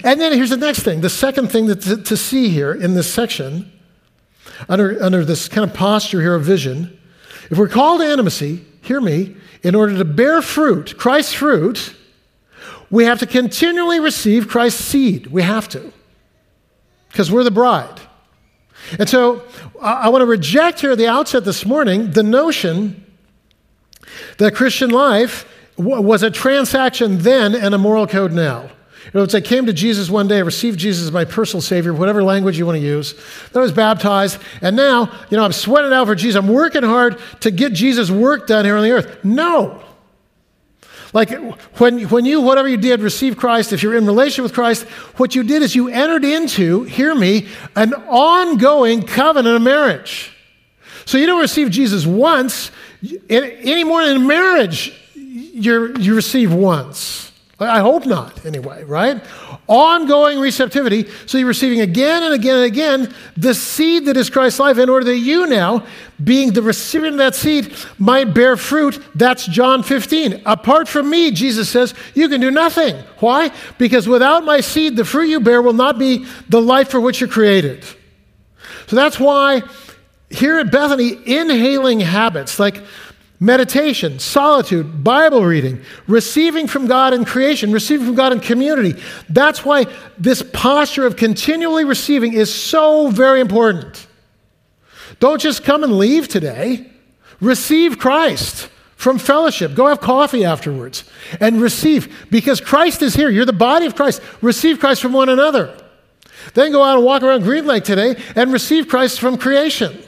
And 0.05 0.21
then 0.21 0.33
here's 0.33 0.51
the 0.51 0.57
next 0.57 0.81
thing 0.81 1.01
the 1.01 1.11
second 1.11 1.51
thing 1.51 1.67
that 1.67 1.83
to, 1.83 1.97
to 2.03 2.17
see 2.17 2.51
here 2.51 2.73
in 2.73 2.95
this 2.95 3.13
section, 3.13 3.73
under, 4.69 5.03
under 5.03 5.25
this 5.25 5.49
kind 5.49 5.69
of 5.69 5.75
posture 5.75 6.21
here 6.21 6.35
of 6.35 6.45
vision, 6.45 6.99
if 7.51 7.57
we're 7.57 7.69
called 7.69 8.01
to 8.01 8.11
intimacy, 8.11 8.65
hear 8.83 9.01
me, 9.01 9.37
in 9.63 9.75
order 9.75 9.97
to 9.97 10.05
bear 10.05 10.43
fruit, 10.43 10.99
Christ's 10.99 11.33
fruit, 11.33 11.95
we 12.91 13.05
have 13.05 13.19
to 13.21 13.27
continually 13.27 14.01
receive 14.01 14.49
Christ's 14.49 14.85
seed. 14.85 15.27
We 15.29 15.43
have 15.43 15.69
to, 15.71 15.93
because 17.09 17.31
we're 17.31 17.45
the 17.45 17.51
bride. 17.51 18.01
And 18.99 19.09
so 19.09 19.45
I, 19.81 20.09
want 20.09 20.23
to 20.23 20.27
reject 20.27 20.81
here 20.81 20.93
at 20.93 20.99
the 20.99 21.09
outset 21.09 21.45
this 21.45 21.67
morning 21.67 22.13
the 22.13 22.23
notion 22.23 23.05
that 24.39 24.55
Christian 24.55 24.91
life 24.91 25.47
was 25.77 26.23
a 26.23 26.31
transaction 26.31 27.19
then 27.19 27.55
and 27.55 27.75
a 27.75 27.79
moral 27.79 28.07
code 28.07 28.33
now. 28.33 28.71
In 29.05 29.11
other 29.11 29.21
words, 29.21 29.35
I 29.35 29.41
came 29.41 29.65
to 29.67 29.73
Jesus 29.73 30.11
one 30.11 30.29
day, 30.29 30.43
received 30.43 30.79
Jesus 30.79 31.05
as 31.05 31.13
my 31.13 31.25
personal 31.25 31.63
Savior, 31.63 31.95
whatever 31.95 32.23
language 32.23 32.59
you 32.59 32.67
want 32.67 32.77
to 32.77 32.85
use. 32.85 33.15
Then 33.53 33.61
I 33.61 33.63
was 33.63 33.73
baptized, 33.73 34.39
and 34.61 34.77
now, 34.77 35.11
you 35.31 35.37
know, 35.37 35.45
I'm 35.45 35.53
sweating 35.53 35.93
out 35.93 36.07
for 36.07 36.15
Jesus. 36.15 36.37
I'm 36.37 36.49
working 36.49 36.83
hard 36.83 37.19
to 37.41 37.51
get 37.51 37.73
Jesus' 37.73 38.11
work 38.11 38.47
done 38.47 38.67
here 38.67 38.77
on 38.77 38.83
the 38.83 38.91
earth. 38.91 39.25
No. 39.25 39.83
Like 41.13 41.31
when, 41.79 42.03
when 42.09 42.25
you, 42.25 42.41
whatever 42.41 42.69
you 42.69 42.77
did, 42.77 43.01
receive 43.01 43.37
Christ, 43.37 43.73
if 43.73 43.83
you're 43.83 43.97
in 43.97 44.07
relation 44.07 44.43
with 44.43 44.53
Christ, 44.53 44.85
what 45.17 45.35
you 45.35 45.43
did 45.43 45.63
is 45.63 45.75
you 45.75 45.89
entered 45.89 46.25
into, 46.25 46.85
hear 46.85 47.15
me, 47.15 47.49
an 47.75 47.95
ongoing 47.95 49.03
covenant 49.03 49.57
of 49.57 49.63
marriage. 49.63 50.33
So 51.07 51.17
you 51.17 51.27
don't 51.27 51.41
receive 51.41 51.71
Jesus 51.71 52.05
once, 52.05 52.71
any 53.31 53.85
more 53.85 54.03
in 54.03 54.27
marriage, 54.27 54.93
you 55.15 55.95
you 55.99 56.15
receive 56.15 56.53
once. 56.53 57.28
I 57.61 57.81
hope 57.81 58.07
not, 58.07 58.47
anyway, 58.47 58.85
right? 58.85 59.21
Ongoing 59.67 60.39
receptivity. 60.39 61.09
So 61.27 61.39
you're 61.39 61.49
receiving 61.49 61.81
again 61.81 62.23
and 62.23 62.33
again 62.33 62.57
and 62.59 62.65
again 62.65 63.15
the 63.37 63.53
seed 63.53 64.07
that 64.07 64.17
is 64.17 64.31
Christ's 64.31 64.61
life 64.61 64.79
in 64.79 64.89
order 64.89 65.07
that 65.07 65.17
you 65.17 65.45
now, 65.47 65.85
being 66.23 66.53
the 66.53 66.63
recipient 66.63 67.15
of 67.15 67.19
that 67.19 67.35
seed, 67.35 67.75
might 67.99 68.33
bear 68.33 68.57
fruit. 68.57 69.03
That's 69.17 69.45
John 69.47 69.83
15. 69.83 70.43
Apart 70.47 70.87
from 70.87 71.11
me, 71.11 71.33
Jesus 71.33 71.69
says, 71.69 71.95
you 72.15 72.29
can 72.29 72.41
do 72.41 72.53
nothing. 72.53 72.95
Why? 73.19 73.51
Because 73.77 74.07
without 74.07 74.45
my 74.45 74.61
seed, 74.61 74.97
the 74.97 75.05
fruit 75.05 75.29
you 75.29 75.41
bear 75.41 75.61
will 75.61 75.73
not 75.73 75.99
be 75.99 76.27
the 76.49 76.63
life 76.63 76.89
for 76.91 77.01
which 77.01 77.21
you're 77.21 77.29
created. 77.29 77.85
So 78.87 78.95
that's 78.95 79.19
why 79.19 79.63
here 80.31 80.59
at 80.59 80.71
Bethany, 80.71 81.19
inhaling 81.27 82.01
habits 82.01 82.61
like 82.61 82.83
meditation, 83.41 84.19
solitude, 84.19 85.05
Bible 85.05 85.45
reading, 85.45 85.81
receiving 86.07 86.67
from 86.67 86.87
God 86.87 87.15
in 87.15 87.25
creation, 87.25 87.73
receiving 87.73 88.07
from 88.07 88.15
God 88.17 88.33
in 88.33 88.41
community. 88.41 89.01
That's 89.29 89.65
why 89.65 89.87
this 90.19 90.43
posture 90.53 91.07
of 91.07 91.17
continually 91.17 91.85
receiving 91.85 92.33
is 92.33 92.53
so 92.53 93.09
very 93.09 93.41
important. 93.41 94.07
Don't 95.21 95.41
just 95.41 95.65
come 95.65 95.85
and 95.85 95.99
leave 95.99 96.29
today. 96.29 96.91
Receive 97.41 97.99
Christ 97.99 98.69
from 98.97 99.19
fellowship. 99.19 99.75
Go 99.75 99.87
have 99.87 100.01
coffee 100.01 100.45
afterwards 100.45 101.05
and 101.41 101.61
receive 101.61 102.27
because 102.31 102.61
Christ 102.61 103.03
is 103.03 103.15
here. 103.15 103.31
You're 103.31 103.45
the 103.45 103.53
body 103.53 103.87
of 103.87 103.95
Christ. 103.95 104.21
Receive 104.43 104.81
Christ 104.81 105.01
from 105.01 105.13
one 105.13 105.29
another. 105.29 105.77
Then 106.55 106.73
go 106.73 106.83
out 106.83 106.97
and 106.97 107.05
walk 107.05 107.23
around 107.23 107.43
Green 107.43 107.67
Lake 107.67 107.85
today 107.85 108.21
and 108.35 108.53
receive 108.53 108.89
Christ 108.89 109.21
from 109.21 109.39
creation. 109.39 110.03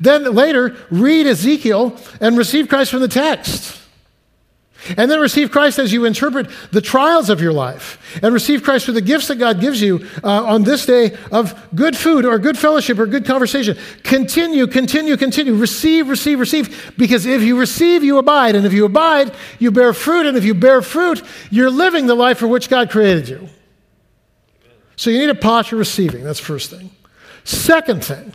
Then 0.00 0.24
later, 0.34 0.76
read 0.90 1.26
Ezekiel 1.26 1.96
and 2.20 2.38
receive 2.38 2.68
Christ 2.68 2.90
from 2.90 3.00
the 3.00 3.08
text. 3.08 3.80
And 4.96 5.08
then 5.08 5.20
receive 5.20 5.52
Christ 5.52 5.78
as 5.78 5.92
you 5.92 6.04
interpret 6.04 6.48
the 6.72 6.80
trials 6.80 7.30
of 7.30 7.40
your 7.40 7.52
life. 7.52 8.18
And 8.20 8.34
receive 8.34 8.64
Christ 8.64 8.86
for 8.86 8.92
the 8.92 9.00
gifts 9.00 9.28
that 9.28 9.36
God 9.36 9.60
gives 9.60 9.80
you 9.80 10.06
uh, 10.24 10.44
on 10.44 10.64
this 10.64 10.86
day 10.86 11.16
of 11.30 11.70
good 11.74 11.96
food 11.96 12.24
or 12.24 12.36
good 12.40 12.58
fellowship 12.58 12.98
or 12.98 13.06
good 13.06 13.24
conversation. 13.24 13.78
Continue, 14.02 14.66
continue, 14.66 15.16
continue. 15.16 15.54
Receive, 15.54 16.08
receive, 16.08 16.40
receive. 16.40 16.94
Because 16.98 17.26
if 17.26 17.42
you 17.42 17.58
receive, 17.58 18.02
you 18.02 18.18
abide. 18.18 18.56
And 18.56 18.66
if 18.66 18.72
you 18.72 18.84
abide, 18.84 19.32
you 19.60 19.70
bear 19.70 19.92
fruit. 19.92 20.26
And 20.26 20.36
if 20.36 20.44
you 20.44 20.54
bear 20.54 20.82
fruit, 20.82 21.22
you're 21.50 21.70
living 21.70 22.06
the 22.06 22.16
life 22.16 22.38
for 22.38 22.48
which 22.48 22.68
God 22.68 22.90
created 22.90 23.28
you. 23.28 23.48
So 24.96 25.10
you 25.10 25.18
need 25.18 25.30
a 25.30 25.34
posture 25.34 25.76
receiving. 25.76 26.24
That's 26.24 26.40
first 26.40 26.70
thing. 26.70 26.90
Second 27.44 28.04
thing, 28.04 28.32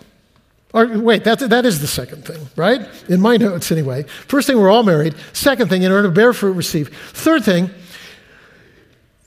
or 0.73 0.99
wait, 0.99 1.23
that, 1.23 1.39
that 1.39 1.65
is 1.65 1.79
the 1.79 1.87
second 1.87 2.25
thing, 2.25 2.47
right? 2.55 2.81
In 3.07 3.21
my 3.21 3.37
notes, 3.37 3.71
anyway. 3.71 4.03
First 4.03 4.47
thing, 4.47 4.57
we're 4.57 4.69
all 4.69 4.83
married. 4.83 5.15
Second 5.33 5.69
thing, 5.69 5.83
in 5.83 5.91
order 5.91 6.07
to 6.09 6.13
bear 6.13 6.33
fruit, 6.33 6.53
receive. 6.53 6.89
Third 7.13 7.43
thing, 7.43 7.69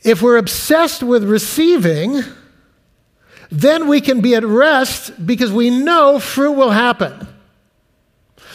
if 0.02 0.22
we're 0.22 0.36
obsessed 0.36 1.02
with 1.02 1.24
receiving, 1.24 2.22
then 3.50 3.88
we 3.88 4.00
can 4.00 4.20
be 4.20 4.34
at 4.34 4.44
rest 4.44 5.26
because 5.26 5.50
we 5.50 5.70
know 5.70 6.18
fruit 6.18 6.52
will 6.52 6.70
happen. 6.70 7.26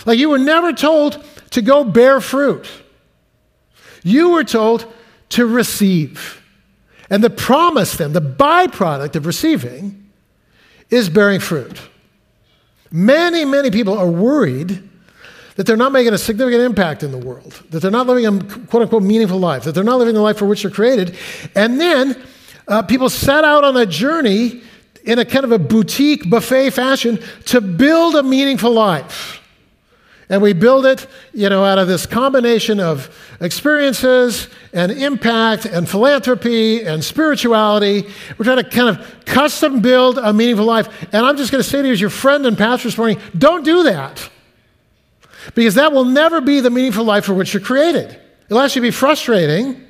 Like 0.06 0.20
you 0.20 0.30
were 0.30 0.38
never 0.38 0.72
told 0.72 1.24
to 1.52 1.62
go 1.62 1.84
bear 1.84 2.22
fruit, 2.22 2.68
you 4.04 4.32
were 4.32 4.44
told 4.44 4.92
to 5.30 5.46
receive. 5.46 6.42
And 7.10 7.24
the 7.24 7.30
promise, 7.30 7.98
then, 7.98 8.14
the 8.14 8.22
byproduct 8.22 9.16
of 9.16 9.26
receiving, 9.26 10.10
is 10.90 11.10
bearing 11.10 11.40
fruit. 11.40 11.80
Many, 12.92 13.46
many 13.46 13.72
people 13.72 13.98
are 13.98 14.10
worried 14.10 14.82
that 15.56 15.66
they're 15.66 15.78
not 15.78 15.92
making 15.92 16.14
a 16.14 16.18
significant 16.18 16.64
impact 16.64 17.02
in 17.04 17.12
the 17.12 17.18
world, 17.18 17.64
that 17.70 17.80
they're 17.82 17.92
not 17.92 18.08
living 18.08 18.26
a 18.26 18.44
quote 18.68 18.84
unquote 18.84 19.04
meaningful 19.04 19.40
life, 19.40 19.64
that 19.64 19.72
they're 19.74 19.84
not 19.84 20.00
living 20.00 20.14
the 20.14 20.22
life 20.22 20.38
for 20.38 20.46
which 20.46 20.64
they're 20.64 20.72
created. 20.72 21.18
And 21.56 21.80
then 21.80 22.22
uh, 22.68 22.82
people 22.82 23.10
set 23.10 23.44
out 23.44 23.64
on 23.64 23.78
a 23.78 23.86
journey 23.86 24.62
in 25.06 25.20
a 25.20 25.26
kind 25.26 25.46
of 25.46 25.52
a 25.52 25.60
boutique 25.60 26.30
buffet 26.30 26.72
fashion 26.72 27.20
to 27.46 27.62
build 27.62 28.16
a 28.16 28.24
meaningful 28.24 28.72
life. 28.72 29.42
And 30.28 30.42
we 30.42 30.54
build 30.54 30.86
it, 30.86 31.06
you 31.34 31.50
know, 31.50 31.64
out 31.64 31.78
of 31.78 31.88
this 31.88 32.06
combination 32.06 32.80
of 32.80 33.16
experiences 33.40 34.48
and 34.74 34.92
impact 34.92 35.66
and 35.66 35.88
philanthropy 35.88 36.82
and 36.84 37.04
spirituality. 37.04 38.08
We're 38.38 38.46
trying 38.46 38.64
to 38.64 38.70
kind 38.70 38.98
of 38.98 39.26
custom 39.26 39.82
build 39.82 40.18
a 40.18 40.34
meaningful 40.34 40.66
life. 40.66 40.90
And 41.14 41.26
I'm 41.26 41.38
just 41.38 41.52
going 41.52 41.64
to 41.64 41.70
say 41.70 41.82
to 41.82 41.88
you, 41.88 41.94
as 41.94 42.02
your 42.02 42.10
friend 42.10 42.46
and 42.46 42.58
pastor 42.58 42.88
this 42.88 42.98
morning, 42.98 43.20
don't 43.38 43.64
do 43.64 43.84
that. 43.84 44.30
Because 45.54 45.76
that 45.76 45.92
will 45.92 46.06
never 46.06 46.42
be 46.42 46.60
the 46.60 46.72
meaningful 46.72 47.06
life 47.06 47.26
for 47.26 47.36
which 47.36 47.54
you're 47.54 47.62
created. 47.62 48.20
It'll 48.50 48.62
actually 48.62 48.82
be 48.82 48.92
frustrating 48.92 49.85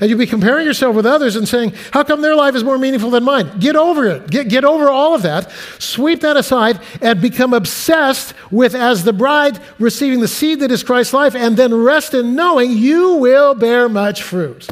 and 0.00 0.08
you'll 0.08 0.18
be 0.18 0.26
comparing 0.26 0.66
yourself 0.66 0.94
with 0.94 1.06
others 1.06 1.36
and 1.36 1.48
saying, 1.48 1.74
How 1.92 2.04
come 2.04 2.22
their 2.22 2.36
life 2.36 2.54
is 2.54 2.64
more 2.64 2.78
meaningful 2.78 3.10
than 3.10 3.24
mine? 3.24 3.58
Get 3.58 3.76
over 3.76 4.06
it. 4.06 4.30
Get, 4.30 4.48
get 4.48 4.64
over 4.64 4.88
all 4.88 5.14
of 5.14 5.22
that. 5.22 5.50
Sweep 5.78 6.20
that 6.20 6.36
aside 6.36 6.80
and 7.00 7.20
become 7.20 7.52
obsessed 7.52 8.34
with, 8.50 8.74
as 8.74 9.04
the 9.04 9.12
bride, 9.12 9.58
receiving 9.78 10.20
the 10.20 10.28
seed 10.28 10.60
that 10.60 10.70
is 10.70 10.82
Christ's 10.82 11.14
life, 11.14 11.34
and 11.34 11.56
then 11.56 11.74
rest 11.74 12.14
in 12.14 12.34
knowing 12.34 12.72
you 12.72 13.14
will 13.14 13.54
bear 13.54 13.88
much 13.88 14.22
fruit. 14.22 14.68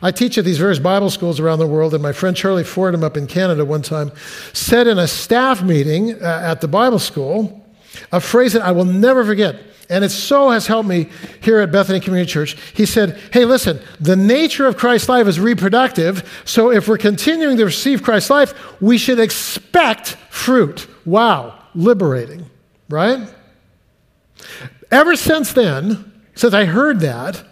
I 0.00 0.12
teach 0.12 0.38
at 0.38 0.44
these 0.44 0.58
various 0.58 0.78
Bible 0.78 1.10
schools 1.10 1.40
around 1.40 1.58
the 1.58 1.66
world, 1.66 1.92
and 1.92 2.02
my 2.02 2.12
friend 2.12 2.36
Charlie 2.36 2.64
Fordham 2.64 3.02
up 3.02 3.16
in 3.16 3.26
Canada 3.26 3.64
one 3.64 3.82
time 3.82 4.12
said 4.52 4.86
in 4.86 4.98
a 4.98 5.08
staff 5.08 5.62
meeting 5.62 6.22
uh, 6.22 6.40
at 6.44 6.60
the 6.60 6.68
Bible 6.68 7.00
school 7.00 7.57
a 8.12 8.20
phrase 8.20 8.52
that 8.52 8.62
I 8.62 8.72
will 8.72 8.84
never 8.84 9.24
forget 9.24 9.56
and 9.90 10.04
it 10.04 10.10
so 10.10 10.50
has 10.50 10.66
helped 10.66 10.88
me 10.88 11.08
here 11.40 11.60
at 11.60 11.72
Bethany 11.72 12.00
Community 12.00 12.30
Church. 12.30 12.56
He 12.74 12.84
said, 12.84 13.18
Hey, 13.32 13.44
listen, 13.44 13.80
the 14.00 14.16
nature 14.16 14.66
of 14.66 14.76
Christ's 14.76 15.08
life 15.08 15.26
is 15.26 15.40
reproductive, 15.40 16.42
so 16.44 16.70
if 16.70 16.88
we're 16.88 16.98
continuing 16.98 17.56
to 17.56 17.64
receive 17.64 18.02
Christ's 18.02 18.30
life, 18.30 18.80
we 18.80 18.98
should 18.98 19.18
expect 19.18 20.16
fruit. 20.30 20.86
Wow, 21.06 21.58
liberating, 21.74 22.44
right? 22.88 23.28
Ever 24.90 25.16
since 25.16 25.52
then, 25.52 26.12
since 26.34 26.54
I 26.54 26.66
heard 26.66 27.00
that, 27.00 27.42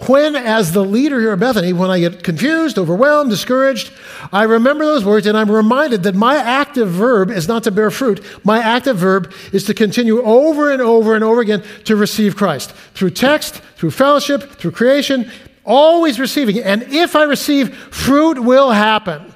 when, 0.00 0.34
as 0.34 0.72
the 0.72 0.84
leader 0.84 1.20
here 1.20 1.30
at 1.30 1.38
Bethany, 1.38 1.72
when 1.72 1.90
I 1.90 2.00
get 2.00 2.24
confused, 2.24 2.78
overwhelmed, 2.78 3.30
discouraged, 3.30 3.92
I 4.32 4.42
remember 4.42 4.84
those 4.84 5.04
words 5.04 5.26
and 5.26 5.38
I'm 5.38 5.50
reminded 5.50 6.02
that 6.02 6.16
my 6.16 6.36
active 6.36 6.88
verb 6.88 7.30
is 7.30 7.46
not 7.46 7.62
to 7.64 7.70
bear 7.70 7.90
fruit. 7.90 8.24
My 8.44 8.58
active 8.58 8.96
verb 8.96 9.32
is 9.52 9.64
to 9.64 9.74
continue 9.74 10.20
over 10.22 10.72
and 10.72 10.82
over 10.82 11.14
and 11.14 11.22
over 11.22 11.40
again 11.40 11.62
to 11.84 11.94
receive 11.94 12.34
Christ 12.34 12.72
through 12.94 13.10
text, 13.10 13.56
through 13.76 13.92
fellowship, 13.92 14.52
through 14.56 14.72
creation, 14.72 15.30
always 15.64 16.18
receiving. 16.18 16.58
And 16.58 16.82
if 16.92 17.14
I 17.14 17.22
receive, 17.22 17.74
fruit 17.76 18.40
will 18.40 18.72
happen. 18.72 19.32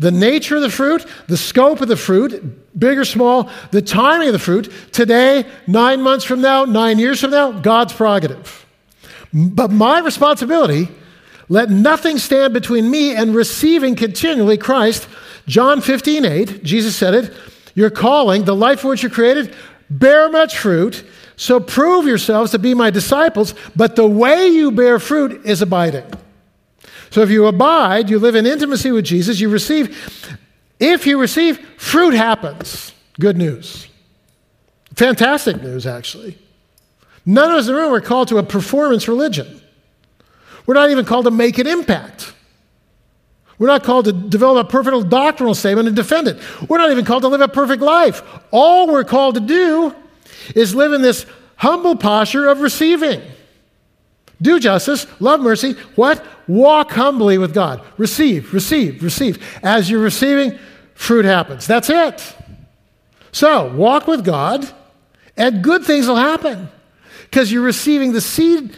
The 0.00 0.10
nature 0.10 0.56
of 0.56 0.62
the 0.62 0.70
fruit, 0.70 1.06
the 1.28 1.36
scope 1.36 1.80
of 1.80 1.86
the 1.86 1.96
fruit, 1.96 2.78
big 2.78 2.98
or 2.98 3.04
small, 3.04 3.48
the 3.70 3.80
timing 3.80 4.26
of 4.26 4.32
the 4.32 4.40
fruit, 4.40 4.72
today, 4.90 5.46
nine 5.68 6.02
months 6.02 6.24
from 6.24 6.40
now, 6.40 6.64
nine 6.64 6.98
years 6.98 7.20
from 7.20 7.30
now, 7.30 7.52
God's 7.52 7.92
prerogative. 7.92 8.63
But 9.34 9.72
my 9.72 9.98
responsibility, 9.98 10.88
let 11.48 11.68
nothing 11.68 12.18
stand 12.18 12.54
between 12.54 12.90
me 12.90 13.14
and 13.14 13.34
receiving 13.34 13.96
continually 13.96 14.56
Christ. 14.56 15.08
John 15.46 15.80
15, 15.80 16.24
8, 16.24 16.62
Jesus 16.62 16.94
said 16.96 17.14
it. 17.14 17.34
Your 17.74 17.90
calling, 17.90 18.44
the 18.44 18.54
life 18.54 18.80
for 18.80 18.88
which 18.88 19.02
you're 19.02 19.10
created, 19.10 19.54
bear 19.90 20.30
much 20.30 20.56
fruit. 20.56 21.04
So 21.36 21.58
prove 21.58 22.06
yourselves 22.06 22.52
to 22.52 22.60
be 22.60 22.74
my 22.74 22.90
disciples. 22.90 23.54
But 23.74 23.96
the 23.96 24.06
way 24.06 24.46
you 24.46 24.70
bear 24.70 25.00
fruit 25.00 25.44
is 25.44 25.60
abiding. 25.60 26.04
So 27.10 27.22
if 27.22 27.30
you 27.30 27.46
abide, 27.46 28.10
you 28.10 28.18
live 28.20 28.36
in 28.36 28.46
intimacy 28.46 28.92
with 28.92 29.04
Jesus, 29.04 29.40
you 29.40 29.48
receive. 29.48 30.38
If 30.78 31.06
you 31.06 31.20
receive, 31.20 31.58
fruit 31.76 32.14
happens. 32.14 32.92
Good 33.18 33.36
news. 33.36 33.88
Fantastic 34.94 35.60
news, 35.60 35.86
actually. 35.86 36.38
None 37.26 37.50
of 37.50 37.56
us 37.56 37.68
in 37.68 37.74
the 37.74 37.80
room 37.80 37.92
are 37.92 38.00
called 38.00 38.28
to 38.28 38.38
a 38.38 38.42
performance 38.42 39.08
religion. 39.08 39.60
We're 40.66 40.74
not 40.74 40.90
even 40.90 41.04
called 41.04 41.24
to 41.24 41.30
make 41.30 41.58
an 41.58 41.66
impact. 41.66 42.32
We're 43.58 43.68
not 43.68 43.84
called 43.84 44.06
to 44.06 44.12
develop 44.12 44.66
a 44.66 44.70
perfect 44.70 45.08
doctrinal 45.08 45.54
statement 45.54 45.86
and 45.86 45.96
defend 45.96 46.28
it. 46.28 46.38
We're 46.68 46.78
not 46.78 46.90
even 46.90 47.04
called 47.04 47.22
to 47.22 47.28
live 47.28 47.40
a 47.40 47.48
perfect 47.48 47.82
life. 47.82 48.22
All 48.50 48.88
we're 48.88 49.04
called 49.04 49.36
to 49.36 49.40
do 49.40 49.94
is 50.54 50.74
live 50.74 50.92
in 50.92 51.02
this 51.02 51.24
humble 51.56 51.96
posture 51.96 52.48
of 52.48 52.60
receiving. 52.60 53.22
Do 54.42 54.58
justice, 54.58 55.06
love 55.20 55.40
mercy. 55.40 55.74
What? 55.94 56.24
Walk 56.48 56.90
humbly 56.90 57.38
with 57.38 57.54
God. 57.54 57.80
Receive, 57.96 58.52
receive, 58.52 59.02
receive. 59.02 59.42
As 59.62 59.88
you're 59.88 60.00
receiving, 60.00 60.58
fruit 60.94 61.24
happens. 61.24 61.66
That's 61.66 61.88
it. 61.88 62.34
So, 63.32 63.72
walk 63.72 64.06
with 64.06 64.24
God, 64.24 64.68
and 65.36 65.62
good 65.62 65.84
things 65.84 66.06
will 66.06 66.16
happen 66.16 66.68
because 67.34 67.50
you're 67.50 67.62
receiving 67.62 68.12
the 68.12 68.20
seed 68.20 68.76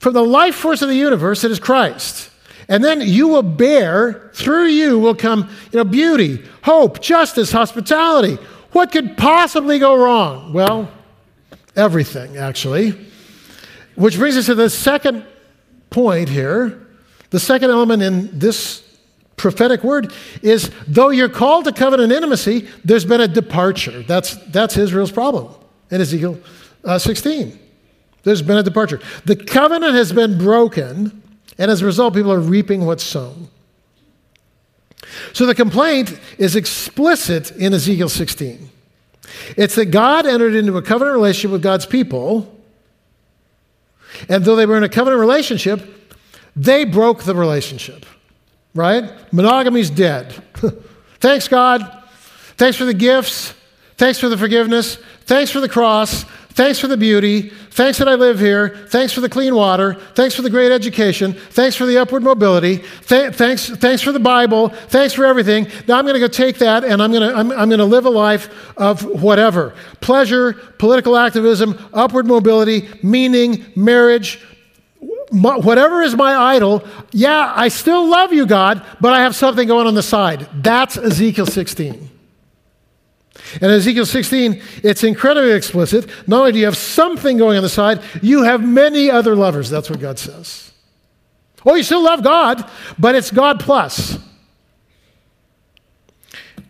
from 0.00 0.12
the 0.12 0.24
life 0.24 0.56
force 0.56 0.82
of 0.82 0.88
the 0.88 0.96
universe 0.96 1.42
that 1.42 1.52
is 1.52 1.60
Christ. 1.60 2.30
And 2.66 2.82
then 2.82 3.00
you 3.00 3.28
will 3.28 3.44
bear, 3.44 4.32
through 4.34 4.66
you 4.66 4.98
will 4.98 5.14
come 5.14 5.48
you 5.70 5.78
know, 5.78 5.84
beauty, 5.84 6.42
hope, 6.64 7.00
justice, 7.00 7.52
hospitality. 7.52 8.38
What 8.72 8.90
could 8.90 9.16
possibly 9.16 9.78
go 9.78 9.94
wrong? 9.96 10.52
Well, 10.52 10.90
everything, 11.76 12.36
actually. 12.38 12.98
Which 13.94 14.16
brings 14.16 14.36
us 14.36 14.46
to 14.46 14.56
the 14.56 14.68
second 14.68 15.24
point 15.90 16.28
here, 16.28 16.84
the 17.30 17.38
second 17.38 17.70
element 17.70 18.02
in 18.02 18.36
this 18.36 18.82
prophetic 19.36 19.84
word 19.84 20.12
is 20.42 20.72
though 20.88 21.10
you're 21.10 21.28
called 21.28 21.66
to 21.66 21.72
covenant 21.72 22.10
intimacy, 22.10 22.66
there's 22.84 23.04
been 23.04 23.20
a 23.20 23.28
departure. 23.28 24.02
That's, 24.02 24.34
that's 24.48 24.76
Israel's 24.76 25.12
problem 25.12 25.54
in 25.92 26.00
Ezekiel 26.00 26.40
uh, 26.84 26.98
16. 26.98 27.60
There's 28.22 28.42
been 28.42 28.56
a 28.56 28.62
departure. 28.62 29.00
The 29.24 29.36
covenant 29.36 29.94
has 29.94 30.12
been 30.12 30.38
broken, 30.38 31.22
and 31.58 31.70
as 31.70 31.82
a 31.82 31.86
result, 31.86 32.14
people 32.14 32.32
are 32.32 32.40
reaping 32.40 32.86
what's 32.86 33.02
sown. 33.02 33.48
So 35.32 35.46
the 35.46 35.54
complaint 35.54 36.18
is 36.38 36.56
explicit 36.56 37.50
in 37.52 37.74
Ezekiel 37.74 38.08
16. 38.08 38.70
It's 39.56 39.74
that 39.74 39.86
God 39.86 40.26
entered 40.26 40.54
into 40.54 40.76
a 40.76 40.82
covenant 40.82 41.14
relationship 41.14 41.50
with 41.50 41.62
God's 41.62 41.86
people, 41.86 42.60
and 44.28 44.44
though 44.44 44.56
they 44.56 44.66
were 44.66 44.76
in 44.76 44.84
a 44.84 44.88
covenant 44.88 45.20
relationship, 45.20 45.82
they 46.54 46.84
broke 46.84 47.24
the 47.24 47.34
relationship, 47.34 48.04
right? 48.74 49.10
Monogamy's 49.32 49.90
dead. 49.90 50.32
Thanks, 51.20 51.48
God. 51.48 52.02
Thanks 52.56 52.76
for 52.76 52.84
the 52.84 52.94
gifts. 52.94 53.54
Thanks 53.96 54.18
for 54.18 54.28
the 54.28 54.36
forgiveness. 54.36 54.96
Thanks 55.22 55.50
for 55.50 55.60
the 55.60 55.68
cross. 55.68 56.24
Thanks 56.52 56.78
for 56.78 56.86
the 56.86 56.98
beauty. 56.98 57.48
Thanks 57.70 57.96
that 57.98 58.08
I 58.08 58.14
live 58.14 58.38
here. 58.38 58.68
Thanks 58.88 59.14
for 59.14 59.22
the 59.22 59.28
clean 59.30 59.54
water. 59.54 59.94
Thanks 60.14 60.34
for 60.34 60.42
the 60.42 60.50
great 60.50 60.70
education. 60.70 61.32
Thanks 61.32 61.76
for 61.76 61.86
the 61.86 61.96
upward 61.96 62.22
mobility. 62.22 62.84
Th- 63.06 63.32
thanks, 63.32 63.70
thanks 63.70 64.02
for 64.02 64.12
the 64.12 64.20
Bible. 64.20 64.68
Thanks 64.68 65.14
for 65.14 65.24
everything. 65.24 65.66
Now 65.88 65.98
I'm 65.98 66.04
going 66.04 66.12
to 66.14 66.20
go 66.20 66.28
take 66.28 66.58
that 66.58 66.84
and 66.84 67.02
I'm 67.02 67.10
going 67.10 67.26
to, 67.26 67.34
I'm, 67.34 67.50
I'm 67.52 67.70
going 67.70 67.78
to 67.78 67.86
live 67.86 68.04
a 68.04 68.10
life 68.10 68.50
of 68.76 69.02
whatever 69.22 69.74
pleasure, 70.02 70.52
political 70.52 71.16
activism, 71.16 71.78
upward 71.94 72.26
mobility, 72.26 72.86
meaning, 73.02 73.64
marriage, 73.74 74.38
whatever 75.30 76.02
is 76.02 76.14
my 76.14 76.34
idol, 76.34 76.86
yeah, 77.12 77.52
I 77.56 77.68
still 77.68 78.06
love 78.06 78.34
you, 78.34 78.44
God, 78.44 78.84
but 79.00 79.14
I 79.14 79.20
have 79.20 79.34
something 79.34 79.66
going 79.66 79.86
on 79.86 79.94
the 79.94 80.02
side. 80.02 80.46
That's 80.54 80.98
Ezekiel 80.98 81.46
16. 81.46 82.10
And 83.54 83.64
in 83.64 83.70
Ezekiel 83.72 84.06
16, 84.06 84.62
it's 84.82 85.04
incredibly 85.04 85.52
explicit. 85.52 86.08
Not 86.26 86.40
only 86.40 86.52
do 86.52 86.58
you 86.58 86.64
have 86.64 86.76
something 86.76 87.36
going 87.36 87.56
on 87.56 87.62
the 87.62 87.68
side, 87.68 88.00
you 88.22 88.42
have 88.42 88.66
many 88.66 89.10
other 89.10 89.36
lovers. 89.36 89.68
That's 89.68 89.90
what 89.90 90.00
God 90.00 90.18
says. 90.18 90.72
Oh, 91.64 91.74
you 91.74 91.82
still 91.82 92.02
love 92.02 92.22
God, 92.22 92.68
but 92.98 93.14
it's 93.14 93.30
God 93.30 93.60
plus. 93.60 94.18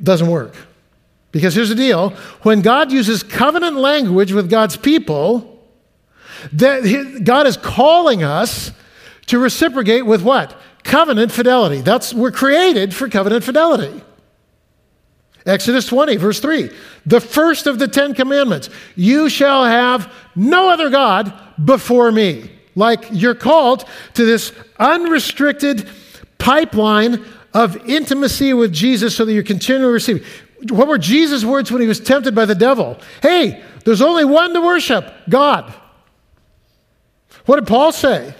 Doesn't 0.02 0.28
work. 0.28 0.54
Because 1.30 1.54
here's 1.54 1.70
the 1.70 1.74
deal 1.74 2.10
when 2.42 2.60
God 2.60 2.92
uses 2.92 3.22
covenant 3.22 3.76
language 3.76 4.32
with 4.32 4.50
God's 4.50 4.76
people, 4.76 5.48
that 6.52 7.22
God 7.24 7.46
is 7.46 7.56
calling 7.56 8.22
us 8.22 8.72
to 9.26 9.38
reciprocate 9.38 10.04
with 10.04 10.22
what? 10.22 10.54
Covenant 10.84 11.32
fidelity. 11.32 11.80
That's 11.80 12.12
we're 12.12 12.32
created 12.32 12.94
for 12.94 13.08
covenant 13.08 13.44
fidelity. 13.44 14.02
Exodus 15.44 15.86
20, 15.86 16.16
verse 16.16 16.40
3. 16.40 16.70
The 17.06 17.20
first 17.20 17.66
of 17.66 17.78
the 17.78 17.88
Ten 17.88 18.14
Commandments 18.14 18.70
You 18.94 19.28
shall 19.28 19.64
have 19.64 20.12
no 20.36 20.70
other 20.70 20.90
God 20.90 21.32
before 21.62 22.12
me. 22.12 22.50
Like 22.74 23.06
you're 23.10 23.34
called 23.34 23.84
to 24.14 24.24
this 24.24 24.52
unrestricted 24.78 25.88
pipeline 26.38 27.24
of 27.52 27.76
intimacy 27.88 28.54
with 28.54 28.72
Jesus 28.72 29.14
so 29.14 29.24
that 29.24 29.32
you're 29.32 29.42
continually 29.42 29.92
receiving. 29.92 30.24
What 30.70 30.88
were 30.88 30.98
Jesus' 30.98 31.44
words 31.44 31.70
when 31.70 31.82
he 31.82 31.88
was 31.88 32.00
tempted 32.00 32.34
by 32.34 32.44
the 32.44 32.54
devil? 32.54 32.96
Hey, 33.20 33.62
there's 33.84 34.00
only 34.00 34.24
one 34.24 34.54
to 34.54 34.60
worship 34.60 35.12
God. 35.28 35.74
What 37.46 37.56
did 37.56 37.66
Paul 37.66 37.92
say? 37.92 38.34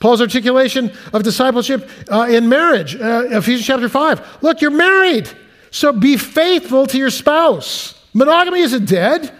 Paul's 0.00 0.20
articulation 0.20 0.92
of 1.12 1.22
discipleship 1.22 1.88
uh, 2.10 2.26
in 2.28 2.48
marriage, 2.48 2.94
uh, 2.96 3.24
Ephesians 3.30 3.66
chapter 3.66 3.88
5. 3.88 4.42
Look, 4.42 4.60
you're 4.60 4.70
married. 4.70 5.30
So 5.70 5.92
be 5.92 6.16
faithful 6.16 6.86
to 6.86 6.98
your 6.98 7.10
spouse. 7.10 7.94
Monogamy 8.14 8.60
isn't 8.60 8.86
dead. 8.86 9.32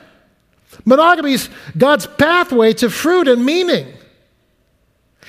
Monogamy 0.85 1.33
is 1.35 1.49
God's 1.77 2.07
pathway 2.07 2.73
to 2.75 2.91
fruit 2.91 3.29
and 3.29 3.45
meaning. 3.45 3.95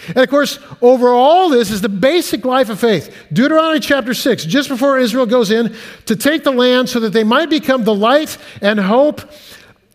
And 0.08 0.18
of 0.18 0.30
course, 0.30 0.60
over 0.82 1.10
all 1.10 1.50
this 1.50 1.72
is 1.72 1.82
the 1.82 1.90
basic 1.90 2.46
life 2.46 2.70
of 2.70 2.80
faith. 2.80 3.14
Deuteronomy 3.34 3.80
chapter 3.80 4.14
6, 4.14 4.46
just 4.46 4.70
before 4.70 4.98
Israel 4.98 5.26
goes 5.26 5.52
in 5.52 5.76
to 6.06 6.16
take 6.16 6.44
the 6.44 6.52
land 6.52 6.88
so 6.90 7.02
that 7.02 7.12
they 7.12 7.24
might 7.24 7.50
become 7.50 7.84
the 7.84 7.94
light 7.94 8.38
and 8.62 8.80
hope 8.80 9.22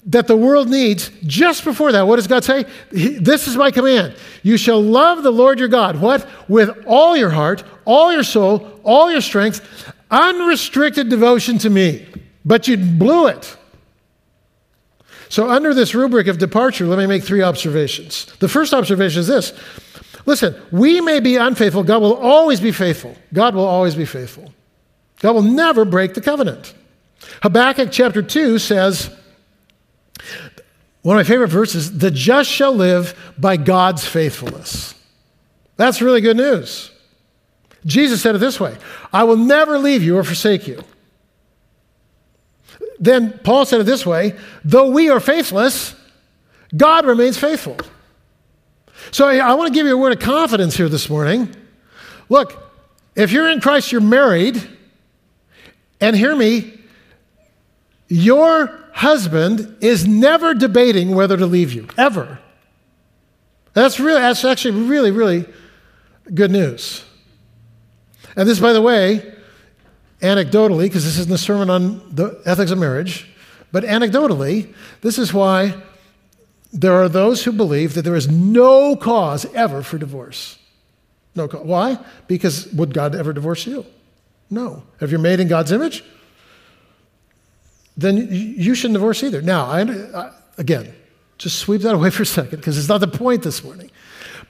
that 0.07 0.27
the 0.27 0.37
world 0.37 0.69
needs. 0.69 1.11
Just 1.23 1.65
before 1.65 1.93
that, 1.93 2.07
what 2.07 2.17
does 2.17 2.27
God 2.27 2.45
say? 2.45 2.67
This 2.91 3.49
is 3.49 3.57
my 3.57 3.71
command. 3.71 4.17
You 4.43 4.59
shall 4.59 4.83
love 4.83 5.23
the 5.23 5.31
Lord 5.31 5.59
your 5.59 5.69
God. 5.69 5.99
What? 5.99 6.29
With 6.49 6.85
all 6.87 7.17
your 7.17 7.31
heart, 7.31 7.65
all 7.87 8.13
your 8.13 8.25
soul, 8.25 8.81
all 8.85 9.11
your 9.11 9.23
strength, 9.23 9.93
unrestricted 10.15 11.09
devotion 11.09 11.59
to 11.59 11.71
me, 11.71 12.07
but 12.45 12.69
you 12.69 12.77
blew 12.77 13.27
it. 13.27 13.57
So, 15.29 15.51
under 15.51 15.75
this 15.75 15.95
rubric 15.95 16.29
of 16.29 16.39
departure, 16.39 16.87
let 16.87 16.99
me 16.99 17.07
make 17.07 17.25
three 17.25 17.43
observations. 17.43 18.27
The 18.39 18.49
first 18.49 18.73
observation 18.73 19.21
is 19.21 19.27
this 19.27 19.53
listen, 20.27 20.55
we 20.71 21.01
may 21.01 21.21
be 21.21 21.37
unfaithful, 21.37 21.83
God 21.83 22.03
will 22.03 22.17
always 22.17 22.61
be 22.61 22.71
faithful. 22.71 23.17
God 23.33 23.55
will 23.55 23.67
always 23.67 23.95
be 23.95 24.05
faithful. 24.05 24.53
God 25.21 25.35
will 25.35 25.43
never 25.43 25.85
break 25.85 26.15
the 26.15 26.21
covenant. 26.21 26.75
Habakkuk 27.43 27.89
chapter 27.91 28.23
2 28.23 28.59
says, 28.59 29.11
one 31.03 31.19
of 31.19 31.27
my 31.27 31.29
favorite 31.29 31.49
verses, 31.49 31.99
the 31.99 32.11
just 32.11 32.51
shall 32.51 32.73
live 32.73 33.35
by 33.39 33.57
God's 33.57 34.07
faithfulness. 34.07 34.95
That's 35.77 36.01
really 36.01 36.21
good 36.21 36.37
news. 36.37 36.91
Jesus 37.87 38.23
said 38.23 38.35
it 38.35 38.39
this 38.39 38.59
way 38.59 38.77
I 39.13 39.25
will 39.25 39.37
never 39.37 39.79
leave 39.79 40.03
you 40.03 40.17
or 40.17 40.25
forsake 40.25 40.67
you. 40.67 40.83
Then 42.99 43.39
Paul 43.45 43.67
said 43.67 43.81
it 43.81 43.85
this 43.85 44.07
way 44.07 44.37
though 44.65 44.91
we 44.91 45.11
are 45.11 45.21
faithless, 45.21 45.95
God 46.77 47.07
remains 47.07 47.39
faithful. 47.39 47.77
So 49.11 49.29
I 49.29 49.55
want 49.55 49.73
to 49.73 49.75
give 49.75 49.87
you 49.87 49.95
a 49.95 49.99
word 49.99 50.13
of 50.13 50.21
confidence 50.21 50.77
here 50.77 50.89
this 50.89 51.11
morning. 51.11 51.55
Look, 52.29 52.61
if 53.15 53.33
you're 53.33 53.49
in 53.51 53.61
Christ, 53.61 53.93
you're 53.93 54.01
married, 54.01 54.67
and 56.01 56.17
hear 56.17 56.35
me, 56.35 56.81
your 58.09 58.81
husband 58.93 59.77
is 59.81 60.07
never 60.07 60.55
debating 60.55 61.15
whether 61.15 61.37
to 61.37 61.47
leave 61.47 61.73
you, 61.73 61.87
ever. 61.99 62.39
That's 63.73 63.99
really 63.99 64.21
that's 64.21 64.45
actually 64.45 64.83
really, 64.87 65.11
really 65.11 65.47
good 66.33 66.51
news. 66.51 67.05
And 68.37 68.49
this, 68.49 68.61
by 68.61 68.73
the 68.73 68.83
way, 68.83 69.35
anecdotally, 70.21 70.85
because 70.85 71.05
this 71.05 71.19
isn't 71.19 71.33
a 71.33 71.39
sermon 71.39 71.71
on 71.71 72.15
the 72.15 72.41
ethics 72.45 72.71
of 72.71 72.79
marriage, 72.79 73.29
but 73.73 73.85
anecdotally, 73.85 74.73
this 75.01 75.19
is 75.19 75.33
why 75.33 75.75
there 76.73 76.95
are 76.95 77.09
those 77.09 77.45
who 77.45 77.53
believe 77.53 77.95
that 77.95 78.03
there 78.03 78.17
is 78.17 78.29
no 78.29 78.97
cause 78.97 79.45
ever 79.55 79.83
for 79.83 79.99
divorce. 79.99 80.59
No 81.35 81.49
cause. 81.49 81.65
Why? 81.65 81.99
Because 82.27 82.67
would 82.73 82.93
God 82.93 83.15
ever 83.15 83.33
divorce 83.33 83.67
you? 83.67 83.87
No. 84.51 84.83
If 85.01 85.11
you're 85.11 85.21
made 85.21 85.41
in 85.41 85.49
God's 85.49 85.73
image, 85.73 86.05
then 87.97 88.29
you 88.31 88.75
shouldn't 88.75 88.95
divorce 88.95 89.23
either. 89.23 89.41
Now, 89.41 89.67
I, 89.67 90.33
again, 90.59 90.95
just 91.39 91.59
sweep 91.59 91.83
that 91.83 91.95
away 91.95 92.11
for 92.11 92.23
a 92.23 92.27
second 92.27 92.59
because 92.59 92.79
it's 92.79 92.89
not 92.89 92.99
the 92.99 93.09
point 93.09 93.43
this 93.43 93.63
morning. 93.63 93.91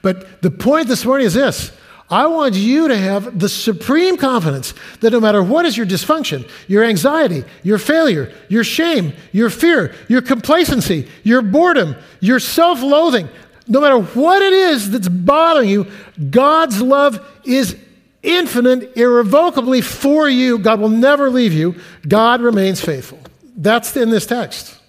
But 0.01 0.41
the 0.41 0.51
point 0.51 0.87
this 0.87 1.05
morning 1.05 1.27
is 1.27 1.33
this 1.33 1.71
I 2.09 2.27
want 2.27 2.53
you 2.53 2.87
to 2.87 2.95
have 2.95 3.39
the 3.39 3.49
supreme 3.49 4.15
confidence 4.17 4.75
that 4.99 5.11
no 5.11 5.19
matter 5.19 5.41
what 5.41 5.65
is 5.65 5.75
your 5.75 5.87
dysfunction, 5.87 6.47
your 6.67 6.83
anxiety, 6.83 7.43
your 7.63 7.79
failure, 7.79 8.31
your 8.47 8.63
shame, 8.63 9.13
your 9.31 9.49
fear, 9.49 9.95
your 10.07 10.21
complacency, 10.21 11.07
your 11.23 11.41
boredom, 11.41 11.95
your 12.19 12.39
self 12.39 12.83
loathing, 12.83 13.27
no 13.67 13.81
matter 13.81 13.99
what 13.99 14.43
it 14.43 14.53
is 14.53 14.91
that's 14.91 15.09
bothering 15.09 15.67
you, 15.67 15.91
God's 16.29 16.79
love 16.79 17.25
is 17.43 17.75
infinite, 18.21 18.95
irrevocably 18.95 19.81
for 19.81 20.29
you. 20.29 20.59
God 20.59 20.79
will 20.79 20.89
never 20.89 21.31
leave 21.31 21.53
you. 21.53 21.75
God 22.07 22.41
remains 22.41 22.81
faithful. 22.81 23.19
That's 23.57 23.95
in 23.97 24.11
this 24.11 24.27
text. 24.27 24.79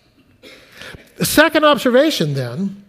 The 1.17 1.25
second 1.25 1.65
observation, 1.65 2.35
then, 2.35 2.85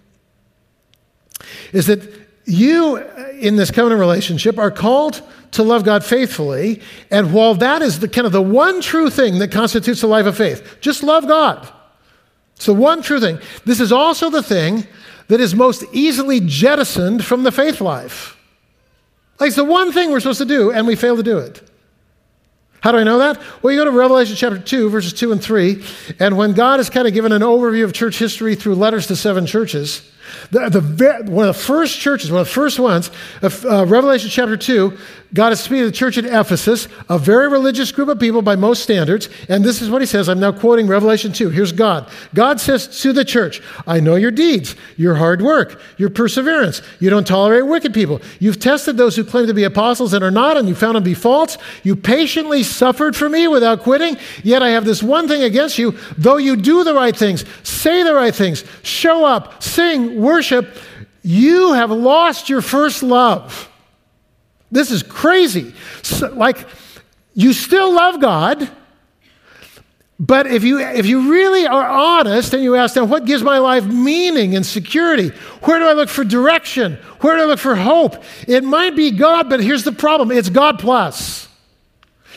is 1.72 1.88
that 1.88 2.27
you 2.48 2.98
uh, 2.98 3.28
in 3.34 3.58
this 3.58 3.70
covenant 3.70 4.00
relationship 4.00 4.58
are 4.58 4.72
called 4.72 5.22
to 5.52 5.64
love 5.64 5.84
God 5.84 6.04
faithfully. 6.04 6.82
And 7.12 7.34
while 7.34 7.56
that 7.56 7.82
is 7.82 8.00
the 8.00 8.08
kind 8.08 8.26
of 8.26 8.34
the 8.34 8.42
one 8.42 8.82
true 8.82 9.10
thing 9.10 9.40
that 9.40 9.52
constitutes 9.52 10.02
the 10.02 10.08
life 10.08 10.26
of 10.26 10.36
faith, 10.38 10.78
just 10.82 11.04
love 11.04 11.28
God. 11.28 11.72
It's 12.56 12.66
the 12.66 12.74
one 12.74 13.02
true 13.02 13.20
thing. 13.20 13.40
This 13.66 13.80
is 13.80 13.92
also 13.92 14.30
the 14.30 14.42
thing 14.42 14.88
that 15.28 15.40
is 15.40 15.54
most 15.54 15.84
easily 15.92 16.40
jettisoned 16.40 17.24
from 17.24 17.44
the 17.44 17.52
faith 17.52 17.82
life. 17.82 18.36
Like 19.40 19.48
it's 19.48 19.56
the 19.56 19.64
one 19.64 19.92
thing 19.92 20.10
we're 20.10 20.20
supposed 20.20 20.40
to 20.40 20.46
do, 20.46 20.72
and 20.72 20.88
we 20.88 20.96
fail 20.96 21.16
to 21.18 21.24
do 21.24 21.38
it. 21.38 21.62
How 22.82 22.92
do 22.92 22.98
I 22.98 23.04
know 23.04 23.20
that? 23.20 23.40
Well, 23.62 23.74
you 23.74 23.80
go 23.80 23.86
to 23.86 23.92
Revelation 23.92 24.36
chapter 24.36 24.58
2, 24.58 24.90
verses 24.90 25.14
2 25.14 25.32
and 25.32 25.42
3, 25.42 25.84
and 26.20 26.38
when 26.38 26.54
God 26.54 26.80
has 26.80 26.90
kind 26.90 27.08
of 27.08 27.14
given 27.14 27.32
an 27.32 27.42
overview 27.42 27.84
of 27.84 27.94
church 27.94 28.18
history 28.18 28.56
through 28.56 28.76
letters 28.76 29.08
to 29.08 29.16
seven 29.16 29.46
churches, 29.46 30.10
The, 30.52 30.70
the, 30.70 31.32
one 31.32 31.48
of 31.48 31.56
the 31.56 31.62
first 31.62 32.00
churches, 32.00 32.32
one 32.32 32.42
of 32.42 32.48
the 32.48 32.54
first 32.54 32.80
ones, 32.80 33.12
uh, 33.42 33.86
Revelation 33.86 34.30
chapter 34.30 34.58
2, 34.58 34.98
God 35.34 35.52
is 35.52 35.60
speaking 35.60 35.84
to 35.84 35.86
the 35.88 35.92
church 35.92 36.18
at 36.18 36.26
Ephesus, 36.26 36.88
a 37.10 37.20
very 37.20 37.50
religious 37.50 37.92
group 37.92 38.08
of 38.08 38.18
people 38.18 38.42
by 38.42 38.56
most 38.56 38.82
standards. 38.82 39.28
And 39.50 39.64
this 39.64 39.82
is 39.82 39.90
what 39.90 40.02
he 40.02 40.06
says. 40.06 40.30
I'm 40.30 40.40
now 40.40 40.54
quoting 40.54 40.88
Revelation 40.88 41.34
2. 41.34 41.50
Here's 41.50 41.74
God. 41.74 42.10
God 42.34 42.62
says 42.62 43.02
to 43.02 43.12
the 43.12 43.26
church, 43.26 43.62
I 43.86 44.00
know 44.00 44.16
your 44.16 44.32
deeds, 44.32 44.76
your 44.96 45.16
hard 45.16 45.42
work, 45.42 45.82
your 45.98 46.10
perseverance. 46.10 46.82
You 47.00 47.10
don't 47.10 47.28
tolerate 47.28 47.68
wicked 47.68 47.94
people. 47.94 48.22
You've 48.40 48.60
tested 48.60 48.96
those 48.96 49.18
who 49.18 49.26
claim 49.26 49.48
to 49.48 49.54
be 49.54 49.66
apostles 49.66 50.14
and 50.14 50.24
are 50.24 50.32
not, 50.32 50.56
and 50.56 50.68
you 50.68 50.76
found 50.76 50.96
them 50.96 51.04
to 51.04 51.10
be 51.10 51.14
false. 51.14 51.58
You 51.84 51.98
patiently 51.98 52.64
suffered 52.64 53.16
for 53.16 53.28
me 53.28 53.50
without 53.50 53.82
quitting. 53.82 54.18
Yet 54.44 54.64
I 54.64 54.70
have 54.70 54.86
this 54.86 55.04
one 55.04 55.28
thing 55.28 55.44
against 55.44 55.78
you. 55.78 55.98
Though 56.18 56.38
you 56.38 56.56
do 56.56 56.86
the 56.86 56.94
right 56.94 57.16
things, 57.16 57.44
say 57.64 58.02
the 58.04 58.14
right 58.14 58.34
things, 58.34 58.64
show 58.82 59.26
up, 59.26 59.62
sing, 59.62 60.22
worship, 60.22 60.78
you 61.22 61.74
have 61.74 61.92
lost 61.92 62.48
your 62.48 62.62
first 62.62 63.04
love. 63.04 63.70
This 64.72 64.92
is 64.92 65.04
crazy. 65.04 65.74
So, 66.04 66.34
like, 66.34 66.68
you 67.34 67.54
still 67.54 67.94
love 67.94 68.20
God, 68.20 68.70
but 70.20 70.48
if 70.48 70.64
you, 70.64 70.80
if 70.80 71.06
you 71.06 71.32
really 71.32 71.68
are 71.68 71.88
honest 71.88 72.54
and 72.54 72.64
you 72.64 72.76
ask 72.76 72.96
them, 72.96 73.10
what 73.10 73.26
gives 73.26 73.44
my 73.44 73.60
life 73.60 73.86
meaning 73.86 74.56
and 74.56 74.66
security? 74.66 75.30
Where 75.62 75.78
do 75.78 75.86
I 75.86 75.94
look 75.94 76.10
for 76.10 76.24
direction? 76.24 76.96
Where 77.22 77.38
do 77.38 77.44
I 77.44 77.46
look 77.46 77.60
for 77.60 77.76
hope? 77.76 78.24
It 78.48 78.64
might 78.64 78.96
be 78.96 79.12
God, 79.12 79.50
but 79.50 79.62
here's 79.62 79.84
the 79.84 79.92
problem 79.92 80.32
it's 80.32 80.50
God 80.50 80.80
plus. 80.80 81.48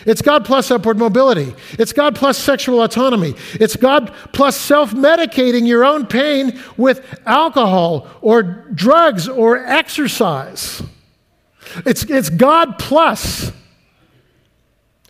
It's 0.07 0.23
God 0.23 0.45
plus 0.45 0.71
upward 0.71 0.99
mobility. 0.99 1.55
It's 1.73 1.93
God 1.93 2.15
plus 2.15 2.39
sexual 2.39 2.83
autonomy. 2.83 3.35
It's 3.55 3.77
God 3.77 4.13
plus 4.33 4.57
self 4.57 4.93
medicating 4.93 5.67
your 5.67 5.85
own 5.85 6.07
pain 6.07 6.59
with 6.77 7.19
alcohol 7.27 8.09
or 8.21 8.43
drugs 8.43 9.29
or 9.29 9.59
exercise. 9.67 10.83
It's, 11.87 12.05
it's 12.05 12.31
God 12.31 12.79
plus. 12.79 13.53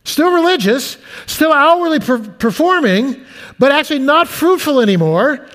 Still 0.04 0.32
religious, 0.32 0.96
still 1.26 1.52
outwardly 1.52 2.00
per- 2.00 2.18
performing, 2.18 3.24
but 3.58 3.70
actually 3.70 4.00
not 4.00 4.28
fruitful 4.28 4.80
anymore. 4.80 5.46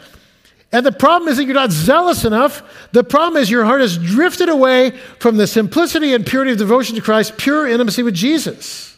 And 0.72 0.86
the 0.86 0.92
problem 0.92 1.30
isn't 1.32 1.46
you're 1.46 1.56
not 1.56 1.72
zealous 1.72 2.26
enough. 2.26 2.90
The 2.92 3.04
problem 3.04 3.42
is 3.42 3.50
your 3.50 3.66
heart 3.66 3.82
has 3.82 3.98
drifted 3.98 4.50
away 4.50 4.92
from 5.20 5.38
the 5.38 5.48
simplicity 5.48 6.14
and 6.14 6.26
purity 6.26 6.52
of 6.52 6.58
devotion 6.58 6.96
to 6.96 7.02
Christ, 7.02 7.38
pure 7.38 7.68
intimacy 7.68 8.04
with 8.04 8.14
Jesus. 8.14 8.98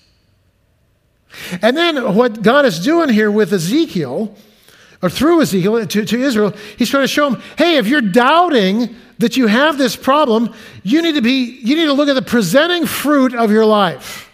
And 1.61 1.77
then 1.77 2.15
what 2.15 2.41
God 2.41 2.65
is 2.65 2.79
doing 2.79 3.09
here 3.09 3.29
with 3.29 3.53
Ezekiel, 3.53 4.35
or 5.01 5.09
through 5.09 5.41
Ezekiel 5.41 5.85
to, 5.85 6.05
to 6.05 6.19
Israel, 6.19 6.53
he's 6.77 6.89
trying 6.89 7.03
to 7.03 7.07
show 7.07 7.29
them 7.29 7.41
hey, 7.57 7.77
if 7.77 7.87
you're 7.87 8.01
doubting 8.01 8.95
that 9.19 9.37
you 9.37 9.47
have 9.47 9.77
this 9.77 9.95
problem, 9.95 10.53
you 10.83 11.01
need 11.01 11.15
to 11.15 11.21
be, 11.21 11.59
you 11.63 11.75
need 11.75 11.85
to 11.85 11.93
look 11.93 12.09
at 12.09 12.13
the 12.13 12.21
presenting 12.21 12.85
fruit 12.85 13.33
of 13.33 13.51
your 13.51 13.65
life. 13.65 14.31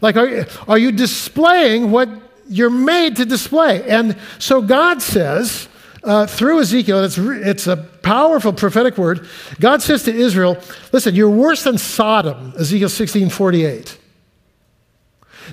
Like, 0.00 0.16
are, 0.16 0.46
are 0.68 0.78
you 0.78 0.92
displaying 0.92 1.90
what 1.90 2.08
you're 2.48 2.70
made 2.70 3.16
to 3.16 3.24
display? 3.24 3.88
And 3.88 4.16
so 4.38 4.62
God 4.62 5.02
says, 5.02 5.68
uh, 6.04 6.26
through 6.26 6.60
Ezekiel, 6.60 7.02
it's, 7.02 7.18
it's 7.18 7.66
a 7.66 7.76
powerful 7.76 8.52
prophetic 8.52 8.96
word. 8.96 9.26
God 9.58 9.82
says 9.82 10.04
to 10.04 10.14
Israel, 10.14 10.56
listen, 10.92 11.16
you're 11.16 11.28
worse 11.28 11.64
than 11.64 11.78
Sodom, 11.78 12.52
Ezekiel 12.56 12.88
16 12.88 13.28
48. 13.28 13.98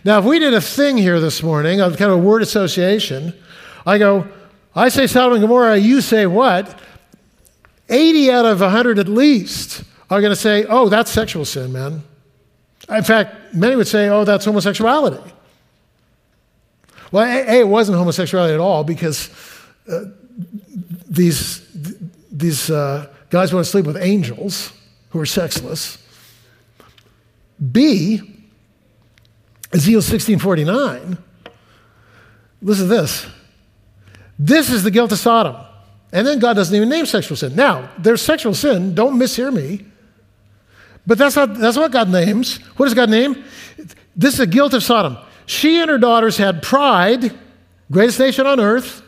Now, 0.05 0.19
if 0.19 0.25
we 0.25 0.39
did 0.39 0.53
a 0.53 0.61
thing 0.61 0.97
here 0.97 1.19
this 1.19 1.41
morning, 1.41 1.81
a 1.81 1.95
kind 1.95 2.11
of 2.11 2.23
word 2.23 2.41
association, 2.41 3.33
I 3.85 3.97
go, 3.97 4.27
I 4.75 4.89
say 4.89 5.07
Sodom 5.07 5.33
and 5.33 5.41
Gomorrah, 5.41 5.77
you 5.77 6.01
say 6.01 6.25
what? 6.25 6.79
80 7.89 8.31
out 8.31 8.45
of 8.45 8.61
100 8.61 8.99
at 8.99 9.07
least 9.07 9.83
are 10.09 10.21
going 10.21 10.31
to 10.31 10.39
say, 10.39 10.65
oh, 10.65 10.89
that's 10.89 11.11
sexual 11.11 11.45
sin, 11.45 11.71
man. 11.71 12.03
In 12.89 13.03
fact, 13.03 13.53
many 13.53 13.75
would 13.75 13.87
say, 13.87 14.09
oh, 14.09 14.25
that's 14.25 14.45
homosexuality. 14.45 15.31
Well, 17.11 17.25
A, 17.25 17.59
it 17.59 17.67
wasn't 17.67 17.97
homosexuality 17.97 18.53
at 18.53 18.59
all 18.59 18.83
because 18.83 19.29
uh, 19.89 20.05
these, 21.07 21.61
these 22.31 22.69
uh, 22.69 23.07
guys 23.29 23.53
want 23.53 23.65
to 23.65 23.71
sleep 23.71 23.85
with 23.85 23.97
angels 23.97 24.73
who 25.11 25.19
are 25.19 25.25
sexless. 25.25 25.97
B, 27.71 28.15
Ezekiel 29.71 29.99
1649, 29.99 31.17
listen 32.61 32.87
to 32.87 32.93
this. 32.93 33.27
This 34.37 34.69
is 34.69 34.83
the 34.83 34.91
guilt 34.91 35.11
of 35.11 35.19
Sodom. 35.19 35.55
And 36.11 36.27
then 36.27 36.39
God 36.39 36.53
doesn't 36.53 36.75
even 36.75 36.89
name 36.89 37.05
sexual 37.05 37.35
sin. 37.35 37.55
Now, 37.55 37.89
there's 37.97 38.21
sexual 38.21 38.53
sin, 38.53 38.93
don't 38.93 39.17
mishear 39.17 39.51
me. 39.51 39.85
But 41.05 41.17
that's 41.17 41.35
not 41.35 41.55
that's 41.55 41.77
what 41.77 41.91
God 41.91 42.09
names. 42.09 42.57
What 42.77 42.85
does 42.85 42.93
God 42.93 43.09
name? 43.09 43.43
This 44.15 44.33
is 44.33 44.37
the 44.37 44.47
guilt 44.47 44.73
of 44.73 44.83
Sodom. 44.83 45.17
She 45.45 45.79
and 45.79 45.89
her 45.89 45.97
daughters 45.97 46.37
had 46.37 46.61
pride, 46.61 47.37
greatest 47.91 48.19
nation 48.19 48.47
on 48.47 48.59
earth, 48.59 49.01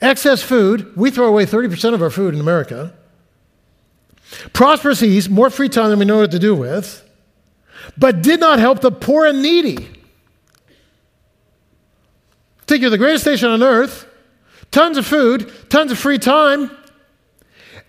excess 0.00 0.42
food. 0.42 0.96
We 0.96 1.10
throw 1.10 1.28
away 1.28 1.46
30% 1.46 1.94
of 1.94 2.02
our 2.02 2.10
food 2.10 2.34
in 2.34 2.40
America. 2.40 2.92
Prosperous 4.52 5.02
ease, 5.02 5.28
more 5.28 5.50
free 5.50 5.68
time 5.68 5.90
than 5.90 5.98
we 5.98 6.04
know 6.04 6.18
what 6.18 6.30
to 6.30 6.38
do 6.38 6.54
with, 6.54 7.08
but 7.98 8.22
did 8.22 8.40
not 8.40 8.58
help 8.58 8.80
the 8.80 8.90
poor 8.90 9.26
and 9.26 9.42
needy. 9.42 9.88
Think 12.66 12.80
you're 12.80 12.90
the 12.90 12.98
greatest 12.98 13.26
nation 13.26 13.50
on 13.50 13.62
earth, 13.62 14.06
tons 14.72 14.98
of 14.98 15.06
food, 15.06 15.52
tons 15.70 15.92
of 15.92 15.98
free 15.98 16.18
time, 16.18 16.70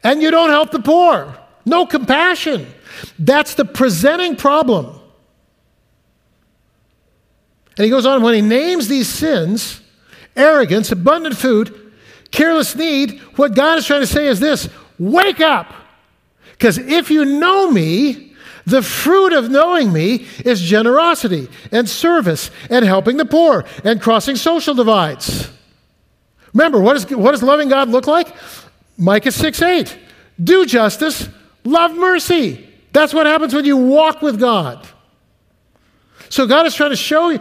and 0.03 0.21
you 0.21 0.29
don't 0.29 0.49
help 0.49 0.69
the 0.69 0.79
poor. 0.79 1.35
No 1.65 1.85
compassion. 1.85 2.67
That's 3.17 3.55
the 3.55 3.65
presenting 3.65 4.35
problem. 4.35 4.99
And 7.77 7.85
he 7.85 7.89
goes 7.89 8.05
on 8.05 8.21
when 8.21 8.35
he 8.35 8.41
names 8.41 8.87
these 8.87 9.09
sins 9.09 9.81
arrogance, 10.35 10.91
abundant 10.91 11.37
food, 11.37 11.91
careless 12.31 12.75
need 12.75 13.19
what 13.35 13.55
God 13.55 13.77
is 13.77 13.85
trying 13.85 14.01
to 14.01 14.07
say 14.07 14.27
is 14.27 14.39
this 14.39 14.67
wake 14.97 15.39
up. 15.39 15.73
Because 16.51 16.77
if 16.77 17.11
you 17.11 17.25
know 17.25 17.69
me, 17.69 18.33
the 18.65 18.81
fruit 18.81 19.33
of 19.33 19.49
knowing 19.49 19.91
me 19.91 20.25
is 20.45 20.61
generosity 20.61 21.49
and 21.71 21.87
service 21.89 22.49
and 22.69 22.85
helping 22.85 23.17
the 23.17 23.25
poor 23.25 23.65
and 23.83 24.01
crossing 24.01 24.35
social 24.35 24.73
divides. 24.73 25.49
Remember, 26.53 26.79
what, 26.79 26.95
is, 26.95 27.09
what 27.09 27.31
does 27.31 27.43
loving 27.43 27.69
God 27.69 27.89
look 27.89 28.07
like? 28.07 28.33
Micah 28.97 29.31
6 29.31 29.61
8. 29.61 29.97
Do 30.43 30.65
justice, 30.65 31.29
love 31.63 31.95
mercy. 31.95 32.69
That's 32.91 33.13
what 33.13 33.25
happens 33.25 33.53
when 33.53 33.65
you 33.65 33.77
walk 33.77 34.21
with 34.21 34.39
God. 34.39 34.87
So 36.29 36.47
God 36.47 36.65
is 36.65 36.75
trying 36.75 36.91
to 36.91 36.95
show 36.95 37.29
you, 37.29 37.39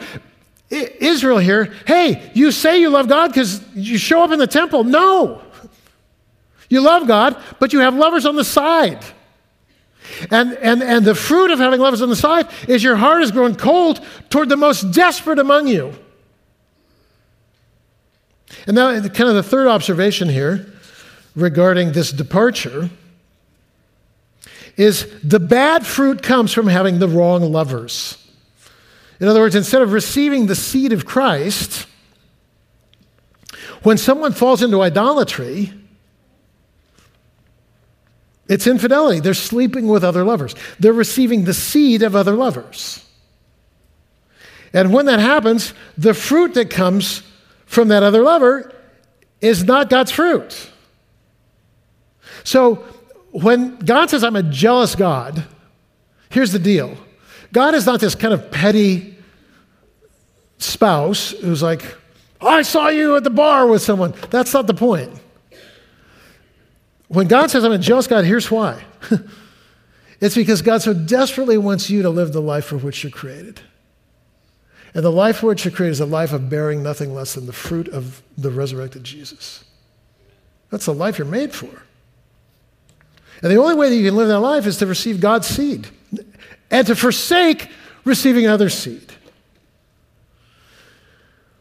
Israel 0.70 1.38
here, 1.38 1.72
hey, 1.86 2.30
you 2.34 2.50
say 2.50 2.80
you 2.80 2.88
love 2.88 3.08
God 3.08 3.28
because 3.28 3.62
you 3.74 3.98
show 3.98 4.22
up 4.22 4.30
in 4.30 4.38
the 4.38 4.46
temple. 4.46 4.84
No. 4.84 5.42
You 6.70 6.80
love 6.80 7.06
God, 7.06 7.36
but 7.58 7.74
you 7.74 7.80
have 7.80 7.94
lovers 7.94 8.24
on 8.24 8.36
the 8.36 8.44
side. 8.44 9.04
And, 10.30 10.54
and, 10.54 10.82
and 10.82 11.04
the 11.04 11.14
fruit 11.14 11.50
of 11.50 11.58
having 11.58 11.80
lovers 11.80 12.00
on 12.00 12.08
the 12.08 12.16
side 12.16 12.48
is 12.66 12.82
your 12.82 12.96
heart 12.96 13.20
has 13.20 13.30
grown 13.30 13.54
cold 13.54 14.00
toward 14.30 14.48
the 14.48 14.56
most 14.56 14.90
desperate 14.92 15.38
among 15.38 15.68
you. 15.68 15.92
And 18.66 18.76
now, 18.76 18.92
kind 19.08 19.28
of 19.28 19.34
the 19.34 19.42
third 19.42 19.66
observation 19.66 20.28
here 20.28 20.66
regarding 21.34 21.92
this 21.92 22.12
departure 22.12 22.90
is 24.76 25.12
the 25.22 25.40
bad 25.40 25.86
fruit 25.86 26.22
comes 26.22 26.52
from 26.52 26.66
having 26.66 26.98
the 26.98 27.08
wrong 27.08 27.42
lovers. 27.42 28.18
In 29.20 29.28
other 29.28 29.40
words, 29.40 29.54
instead 29.54 29.82
of 29.82 29.92
receiving 29.92 30.46
the 30.46 30.54
seed 30.54 30.92
of 30.92 31.04
Christ, 31.04 31.86
when 33.82 33.98
someone 33.98 34.32
falls 34.32 34.62
into 34.62 34.80
idolatry, 34.80 35.72
it's 38.48 38.66
infidelity. 38.66 39.20
They're 39.20 39.34
sleeping 39.34 39.88
with 39.88 40.04
other 40.04 40.24
lovers. 40.24 40.54
They're 40.78 40.92
receiving 40.92 41.44
the 41.44 41.54
seed 41.54 42.02
of 42.02 42.16
other 42.16 42.32
lovers. 42.32 43.04
And 44.72 44.92
when 44.92 45.06
that 45.06 45.20
happens, 45.20 45.74
the 45.98 46.14
fruit 46.14 46.54
that 46.54 46.70
comes 46.70 47.22
from 47.72 47.88
that 47.88 48.02
other 48.02 48.22
lover 48.22 48.70
is 49.40 49.64
not 49.64 49.88
God's 49.88 50.10
fruit. 50.10 50.70
So 52.44 52.84
when 53.30 53.76
God 53.78 54.10
says, 54.10 54.22
I'm 54.22 54.36
a 54.36 54.42
jealous 54.42 54.94
God, 54.94 55.46
here's 56.28 56.52
the 56.52 56.58
deal 56.58 56.98
God 57.50 57.74
is 57.74 57.86
not 57.86 57.98
this 57.98 58.14
kind 58.14 58.34
of 58.34 58.50
petty 58.50 59.16
spouse 60.58 61.30
who's 61.30 61.62
like, 61.62 61.96
I 62.42 62.60
saw 62.60 62.88
you 62.88 63.16
at 63.16 63.24
the 63.24 63.30
bar 63.30 63.66
with 63.66 63.80
someone. 63.80 64.12
That's 64.28 64.52
not 64.52 64.66
the 64.66 64.74
point. 64.74 65.10
When 67.08 67.26
God 67.26 67.50
says, 67.50 67.64
I'm 67.64 67.72
a 67.72 67.78
jealous 67.78 68.06
God, 68.06 68.26
here's 68.26 68.50
why. 68.50 68.84
it's 70.20 70.34
because 70.34 70.60
God 70.60 70.82
so 70.82 70.92
desperately 70.92 71.56
wants 71.56 71.88
you 71.88 72.02
to 72.02 72.10
live 72.10 72.34
the 72.34 72.42
life 72.42 72.66
for 72.66 72.76
which 72.76 73.02
you're 73.02 73.10
created. 73.10 73.62
And 74.94 75.04
the 75.04 75.10
life 75.10 75.42
which 75.42 75.64
you're 75.64 75.72
created 75.72 75.92
is 75.92 76.00
a 76.00 76.06
life 76.06 76.32
of 76.32 76.50
bearing 76.50 76.82
nothing 76.82 77.14
less 77.14 77.34
than 77.34 77.46
the 77.46 77.52
fruit 77.52 77.88
of 77.88 78.22
the 78.36 78.50
resurrected 78.50 79.04
Jesus. 79.04 79.64
That's 80.70 80.86
the 80.86 80.94
life 80.94 81.18
you're 81.18 81.26
made 81.26 81.54
for. 81.54 81.82
And 83.42 83.50
the 83.50 83.56
only 83.56 83.74
way 83.74 83.88
that 83.88 83.96
you 83.96 84.08
can 84.08 84.16
live 84.16 84.28
that 84.28 84.40
life 84.40 84.66
is 84.66 84.78
to 84.78 84.86
receive 84.86 85.20
God's 85.20 85.46
seed 85.46 85.88
and 86.70 86.86
to 86.86 86.94
forsake 86.94 87.68
receiving 88.04 88.46
other 88.46 88.68
seed. 88.68 89.12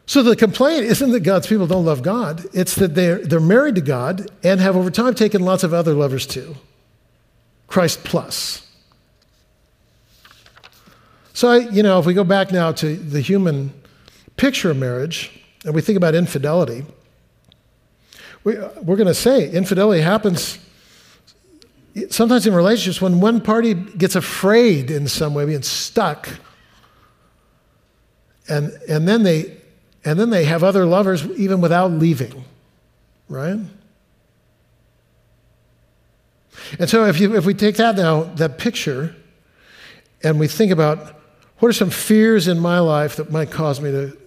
So 0.06 0.22
the 0.24 0.36
complaint 0.36 0.84
isn't 0.86 1.12
that 1.12 1.22
God's 1.22 1.48
people 1.48 1.68
don't 1.68 1.86
love 1.86 2.02
God, 2.02 2.46
it's 2.54 2.76
that 2.76 2.96
they're, 2.96 3.26
they're 3.26 3.40
married 3.40 3.76
to 3.76 3.82
God 3.82 4.30
and 4.44 4.60
have 4.60 4.76
over 4.76 4.92
time 4.92 5.16
taken 5.16 5.42
lots 5.42 5.64
of 5.64 5.74
other 5.74 5.94
lovers 5.94 6.28
too. 6.28 6.58
Christ 7.68 8.04
plus. 8.04 8.68
So, 11.42 11.56
you 11.56 11.82
know, 11.82 11.98
if 11.98 12.06
we 12.06 12.14
go 12.14 12.24
back 12.24 12.52
now 12.52 12.72
to 12.74 12.96
the 12.96 13.20
human 13.20 13.74
picture 14.38 14.70
of 14.70 14.78
marriage 14.78 15.42
and 15.66 15.74
we 15.74 15.82
think 15.82 15.98
about 15.98 16.14
infidelity, 16.14 16.86
we, 18.44 18.60
we're 18.84 18.96
going 18.96 19.08
to 19.08 19.16
say 19.16 19.50
infidelity 19.50 20.04
happens 20.04 20.60
sometimes 22.12 22.46
in 22.46 22.54
relationships 22.54 23.02
when 23.02 23.20
one 23.22 23.42
party 23.42 23.74
gets 23.74 24.16
afraid 24.16 24.92
in 24.92 25.08
some 25.08 25.34
way, 25.34 25.48
being 25.48 25.64
stuck, 25.64 26.30
and, 28.48 28.72
and, 28.88 29.08
then 29.08 29.24
they, 29.24 29.58
and 30.06 30.20
then 30.20 30.30
they 30.30 30.46
have 30.46 30.64
other 30.64 30.86
lovers 30.86 31.26
even 31.40 31.60
without 31.60 31.90
leaving, 31.90 32.46
right? 33.30 33.58
And 36.78 36.88
so 36.88 37.06
if, 37.06 37.20
you, 37.20 37.36
if 37.36 37.48
we 37.48 37.56
take 37.56 37.78
that 37.78 37.96
now, 37.96 38.26
that 38.36 38.60
picture, 38.60 39.16
and 40.22 40.40
we 40.40 40.48
think 40.48 40.72
about 40.72 41.18
what 41.62 41.70
are 41.70 41.74
some 41.74 41.92
fears 41.92 42.48
in 42.48 42.60
my 42.60 42.80
life 42.80 43.18
that 43.18 43.32
might 43.32 43.52
cause 43.52 43.80
me 43.80 43.92
to 43.92 44.18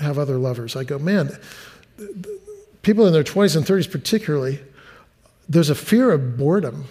have 0.00 0.18
other 0.18 0.38
lovers, 0.38 0.74
I 0.74 0.82
go, 0.82 0.98
man, 0.98 1.30
people 2.82 3.06
in 3.06 3.12
their 3.12 3.22
20s 3.22 3.56
and 3.56 3.64
30s 3.64 3.88
particularly, 3.88 4.58
there's 5.48 5.70
a 5.70 5.74
fear 5.76 6.10
of 6.10 6.36
boredom. 6.36 6.86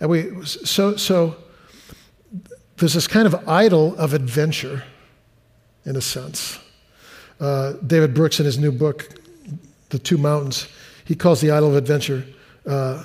And 0.00 0.10
we, 0.10 0.44
so, 0.44 0.96
so 0.96 1.36
there's 2.76 2.92
this 2.92 3.06
kind 3.06 3.26
of 3.26 3.48
idol 3.48 3.96
of 3.96 4.12
adventure, 4.12 4.84
in 5.86 5.96
a 5.96 6.02
sense. 6.02 6.58
Uh, 7.40 7.72
David 7.86 8.12
Brooks, 8.12 8.38
in 8.38 8.44
his 8.44 8.58
new 8.58 8.70
book, 8.70 9.14
The 9.88 9.98
Two 9.98 10.18
Mountains, 10.18 10.68
he 11.06 11.14
calls 11.14 11.40
the 11.40 11.52
idol 11.52 11.70
of 11.70 11.76
adventure, 11.76 12.22
uh, 12.66 13.04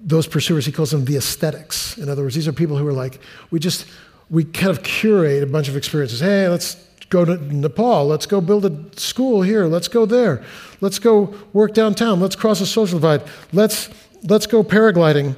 those 0.00 0.28
pursuers, 0.28 0.64
he 0.64 0.70
calls 0.70 0.92
them 0.92 1.04
the 1.04 1.16
aesthetics. 1.16 1.98
In 1.98 2.08
other 2.08 2.22
words, 2.22 2.36
these 2.36 2.46
are 2.46 2.52
people 2.52 2.76
who 2.76 2.86
are 2.86 2.92
like, 2.92 3.18
we 3.50 3.58
just, 3.58 3.86
we 4.30 4.44
kind 4.44 4.70
of 4.70 4.82
curate 4.82 5.42
a 5.42 5.46
bunch 5.46 5.68
of 5.68 5.76
experiences. 5.76 6.20
Hey, 6.20 6.48
let's 6.48 6.74
go 7.08 7.24
to 7.24 7.36
Nepal. 7.52 8.06
Let's 8.06 8.26
go 8.26 8.40
build 8.40 8.64
a 8.64 8.98
school 8.98 9.42
here. 9.42 9.66
Let's 9.66 9.88
go 9.88 10.06
there. 10.06 10.42
Let's 10.80 10.98
go 10.98 11.34
work 11.52 11.74
downtown. 11.74 12.20
Let's 12.20 12.36
cross 12.36 12.60
a 12.60 12.66
social 12.66 12.98
divide. 12.98 13.22
Let's, 13.52 13.90
let's 14.22 14.46
go 14.46 14.62
paragliding 14.62 15.34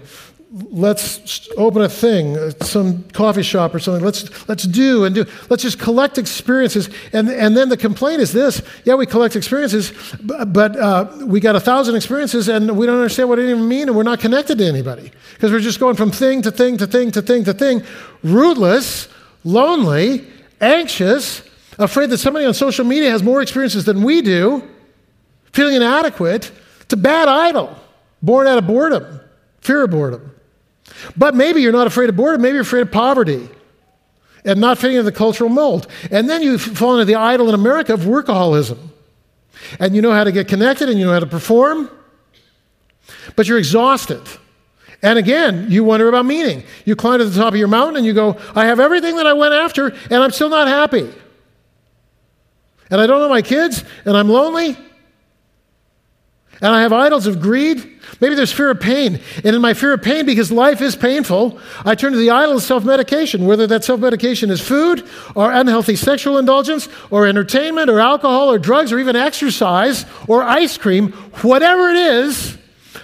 let's 0.52 1.48
open 1.56 1.82
a 1.82 1.88
thing, 1.88 2.36
uh, 2.36 2.50
some 2.60 3.04
coffee 3.12 3.42
shop 3.42 3.74
or 3.74 3.78
something. 3.78 4.04
Let's, 4.04 4.48
let's 4.48 4.64
do 4.64 5.04
and 5.04 5.14
do. 5.14 5.24
Let's 5.48 5.62
just 5.62 5.78
collect 5.78 6.18
experiences. 6.18 6.90
And, 7.12 7.30
and 7.30 7.56
then 7.56 7.70
the 7.70 7.76
complaint 7.76 8.20
is 8.20 8.32
this 8.32 8.62
yeah, 8.84 8.94
we 8.94 9.06
collect 9.06 9.34
experiences, 9.34 9.92
but 10.22 10.76
uh, 10.76 11.10
we 11.24 11.40
got 11.40 11.56
a 11.56 11.60
thousand 11.60 11.96
experiences 11.96 12.48
and 12.48 12.76
we 12.76 12.86
don't 12.86 12.96
understand 12.96 13.30
what 13.30 13.38
it 13.38 13.48
even 13.48 13.66
mean 13.66 13.88
and 13.88 13.96
we're 13.96 14.02
not 14.02 14.20
connected 14.20 14.58
to 14.58 14.64
anybody 14.64 15.10
because 15.32 15.50
we're 15.50 15.60
just 15.60 15.80
going 15.80 15.96
from 15.96 16.10
thing 16.10 16.42
to 16.42 16.50
thing 16.50 16.76
to 16.76 16.86
thing 16.86 17.10
to 17.12 17.22
thing 17.22 17.44
to 17.44 17.54
thing, 17.54 17.82
rootless, 18.22 19.08
lonely, 19.44 20.26
anxious, 20.60 21.42
afraid 21.78 22.10
that 22.10 22.18
somebody 22.18 22.44
on 22.44 22.52
social 22.52 22.84
media 22.84 23.10
has 23.10 23.22
more 23.22 23.40
experiences 23.40 23.86
than 23.86 24.02
we 24.02 24.20
do, 24.20 24.68
feeling 25.52 25.76
inadequate, 25.76 26.50
to 26.88 26.96
bad 26.96 27.26
idol, 27.28 27.74
born 28.20 28.46
out 28.46 28.58
of 28.58 28.66
boredom, 28.66 29.20
fear 29.62 29.84
of 29.84 29.90
boredom. 29.90 30.31
But 31.16 31.34
maybe 31.34 31.62
you're 31.62 31.72
not 31.72 31.86
afraid 31.86 32.08
of 32.08 32.16
boredom, 32.16 32.42
maybe 32.42 32.54
you're 32.54 32.62
afraid 32.62 32.82
of 32.82 32.92
poverty 32.92 33.48
and 34.44 34.60
not 34.60 34.78
fitting 34.78 34.96
into 34.96 35.10
the 35.10 35.16
cultural 35.16 35.50
mold. 35.50 35.86
And 36.10 36.28
then 36.28 36.42
you 36.42 36.58
fall 36.58 36.94
into 36.94 37.04
the 37.04 37.14
idol 37.14 37.48
in 37.48 37.54
America 37.54 37.94
of 37.94 38.00
workaholism. 38.00 38.78
And 39.78 39.94
you 39.94 40.02
know 40.02 40.12
how 40.12 40.24
to 40.24 40.32
get 40.32 40.48
connected 40.48 40.88
and 40.88 40.98
you 40.98 41.06
know 41.06 41.12
how 41.12 41.20
to 41.20 41.26
perform, 41.26 41.88
but 43.36 43.46
you're 43.46 43.58
exhausted. 43.58 44.20
And 45.02 45.18
again, 45.18 45.66
you 45.70 45.84
wonder 45.84 46.08
about 46.08 46.26
meaning. 46.26 46.64
You 46.84 46.96
climb 46.96 47.18
to 47.18 47.24
the 47.24 47.36
top 47.36 47.52
of 47.52 47.58
your 47.58 47.68
mountain 47.68 47.96
and 47.96 48.06
you 48.06 48.12
go, 48.12 48.38
I 48.54 48.66
have 48.66 48.80
everything 48.80 49.16
that 49.16 49.26
I 49.26 49.32
went 49.32 49.54
after, 49.54 49.88
and 49.88 50.14
I'm 50.22 50.30
still 50.30 50.48
not 50.48 50.68
happy. 50.68 51.12
And 52.90 53.00
I 53.00 53.06
don't 53.06 53.20
know 53.20 53.28
my 53.28 53.42
kids, 53.42 53.84
and 54.04 54.16
I'm 54.16 54.28
lonely, 54.28 54.76
and 56.60 56.72
I 56.72 56.82
have 56.82 56.92
idols 56.92 57.26
of 57.26 57.40
greed. 57.40 57.91
Maybe 58.22 58.36
there's 58.36 58.52
fear 58.52 58.70
of 58.70 58.78
pain. 58.78 59.20
And 59.42 59.56
in 59.56 59.60
my 59.60 59.74
fear 59.74 59.94
of 59.94 60.00
pain, 60.00 60.24
because 60.24 60.52
life 60.52 60.80
is 60.80 60.94
painful, 60.94 61.58
I 61.84 61.96
turn 61.96 62.12
to 62.12 62.18
the 62.18 62.30
idol 62.30 62.54
of 62.54 62.62
self 62.62 62.84
medication, 62.84 63.46
whether 63.46 63.66
that 63.66 63.82
self 63.82 63.98
medication 63.98 64.48
is 64.48 64.60
food 64.60 65.04
or 65.34 65.50
unhealthy 65.50 65.96
sexual 65.96 66.38
indulgence 66.38 66.88
or 67.10 67.26
entertainment 67.26 67.90
or 67.90 67.98
alcohol 67.98 68.48
or 68.48 68.60
drugs 68.60 68.92
or 68.92 69.00
even 69.00 69.16
exercise 69.16 70.06
or 70.28 70.44
ice 70.44 70.78
cream, 70.78 71.10
whatever 71.42 71.90
it 71.90 71.96
is. 71.96 72.56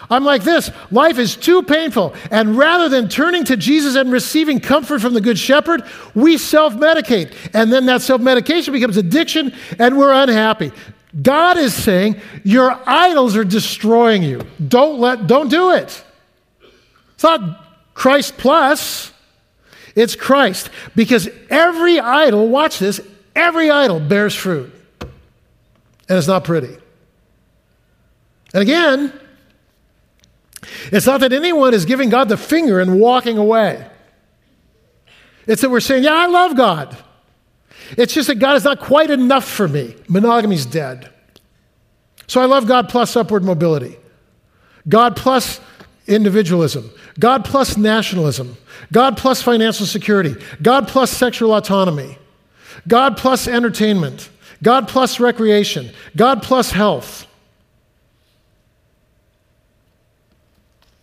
I'm 0.09 0.25
like 0.25 0.45
this 0.45 0.71
life 0.93 1.19
is 1.19 1.35
too 1.35 1.65
painful. 1.65 2.15
And 2.31 2.57
rather 2.57 2.89
than 2.89 3.09
turning 3.09 3.43
to 3.47 3.57
Jesus 3.57 3.97
and 3.97 4.13
receiving 4.13 4.61
comfort 4.61 5.01
from 5.01 5.15
the 5.15 5.21
Good 5.21 5.37
Shepherd, 5.37 5.83
we 6.15 6.39
self 6.39 6.75
medicate. 6.75 7.35
And 7.53 7.73
then 7.73 7.87
that 7.87 8.03
self 8.03 8.21
medication 8.21 8.73
becomes 8.73 8.97
addiction 8.97 9.53
and 9.81 9.99
we're 9.99 10.13
unhappy. 10.13 10.71
God 11.21 11.57
is 11.57 11.75
saying, 11.75 12.21
Your 12.45 12.79
idols 12.87 13.37
are 13.37 13.45
destroying 13.45 14.23
you. 14.23 14.43
Don't, 14.67 15.01
let, 15.01 15.27
don't 15.27 15.49
do 15.49 15.73
it. 15.73 16.05
It's 17.15 17.25
not 17.25 17.67
Christ 17.95 18.37
plus, 18.39 19.13
it's 19.95 20.15
Christ. 20.15 20.71
Because 20.95 21.29
every 21.51 21.99
idol, 21.99 22.49
watch 22.49 22.79
this, 22.79 23.01
every 23.35 23.71
idol 23.71 24.01
bears 24.01 24.35
fruit. 24.35 24.73
And 25.01 26.17
it's 26.17 26.29
not 26.29 26.45
pretty. 26.45 26.77
And 28.55 28.63
again, 28.63 29.13
it's 30.93 31.07
not 31.07 31.21
that 31.21 31.33
anyone 31.33 31.75
is 31.75 31.85
giving 31.85 32.09
God 32.09 32.29
the 32.29 32.37
finger 32.37 32.81
and 32.81 32.99
walking 32.99 33.39
away. 33.39 33.87
It's 35.47 35.63
that 35.63 35.71
we're 35.71 35.81
saying, 35.81 36.05
Yeah, 36.05 36.15
I 36.15 36.27
love 36.27 36.57
God. 36.57 36.97
It's 37.97 38.13
just 38.13 38.29
that 38.29 38.39
God 38.39 38.57
is 38.57 38.65
not 38.65 38.81
quite 38.81 39.11
enough 39.11 39.49
for 39.49 39.69
me. 39.69 39.95
Monogamy's 40.09 40.67
dead. 40.67 41.11
So 42.27 42.41
I 42.41 42.45
love 42.45 42.67
God 42.67 42.89
plus 42.89 43.17
upward 43.17 43.43
mobility, 43.43 43.97
God 44.87 45.17
plus 45.17 45.61
individualism, 46.07 46.91
God 47.19 47.45
plus 47.45 47.77
nationalism, 47.77 48.57
God 48.93 49.17
plus 49.17 49.41
financial 49.41 49.87
security, 49.87 50.35
God 50.61 50.89
plus 50.89 51.11
sexual 51.11 51.55
autonomy, 51.55 52.19
God 52.87 53.17
plus 53.17 53.49
entertainment, 53.49 54.29
God 54.63 54.89
plus 54.89 55.21
recreation, 55.21 55.91
God 56.17 56.43
plus 56.43 56.71
health. 56.71 57.27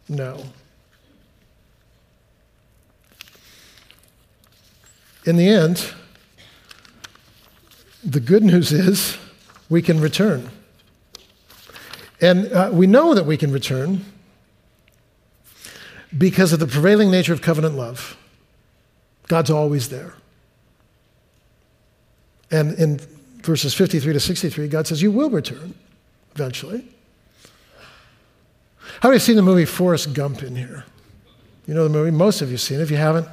No. 0.07 0.43
In 5.25 5.37
the 5.37 5.47
end, 5.47 5.91
the 8.05 8.19
good 8.19 8.43
news 8.43 8.71
is 8.71 9.17
we 9.69 9.81
can 9.81 9.99
return. 9.99 10.49
And 12.21 12.51
uh, 12.53 12.69
we 12.71 12.87
know 12.87 13.13
that 13.13 13.25
we 13.25 13.35
can 13.35 13.51
return 13.51 14.05
because 16.15 16.53
of 16.53 16.59
the 16.59 16.67
prevailing 16.67 17.11
nature 17.11 17.33
of 17.33 17.41
covenant 17.41 17.75
love. 17.75 18.15
God's 19.27 19.49
always 19.49 19.89
there. 19.89 20.13
And 22.51 22.73
in 22.75 22.99
verses 23.41 23.73
53 23.73 24.13
to 24.13 24.19
63, 24.19 24.67
God 24.67 24.87
says, 24.87 25.01
You 25.01 25.11
will 25.11 25.31
return 25.31 25.73
eventually. 26.35 26.87
How 29.01 29.09
many 29.09 29.15
have 29.15 29.23
seen 29.23 29.35
the 29.35 29.41
movie 29.41 29.65
Forrest 29.65 30.13
Gump 30.13 30.43
in 30.43 30.55
here? 30.55 30.85
You 31.65 31.73
know 31.73 31.83
the 31.83 31.89
movie? 31.89 32.11
Most 32.11 32.41
of 32.41 32.49
you 32.49 32.53
have 32.53 32.61
seen 32.61 32.79
it. 32.79 32.83
If 32.83 32.91
you 32.91 32.97
haven't, 32.97 33.25
a 33.25 33.31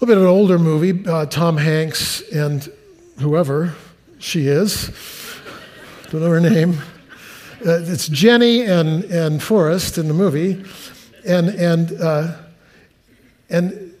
little 0.00 0.06
bit 0.06 0.16
of 0.16 0.22
an 0.22 0.28
older 0.28 0.58
movie, 0.58 1.06
uh, 1.08 1.26
Tom 1.26 1.56
Hanks 1.56 2.22
and 2.30 2.72
whoever 3.20 3.74
she 4.18 4.46
is, 4.46 4.90
don't 6.10 6.22
know 6.22 6.30
her 6.30 6.40
name. 6.40 6.78
Uh, 7.66 7.80
it's 7.82 8.08
Jenny 8.08 8.62
and, 8.62 9.04
and 9.04 9.42
Forrest 9.42 9.98
in 9.98 10.08
the 10.08 10.14
movie. 10.14 10.64
And, 11.26 11.48
and, 11.48 12.00
uh, 12.00 12.36
and 13.50 13.94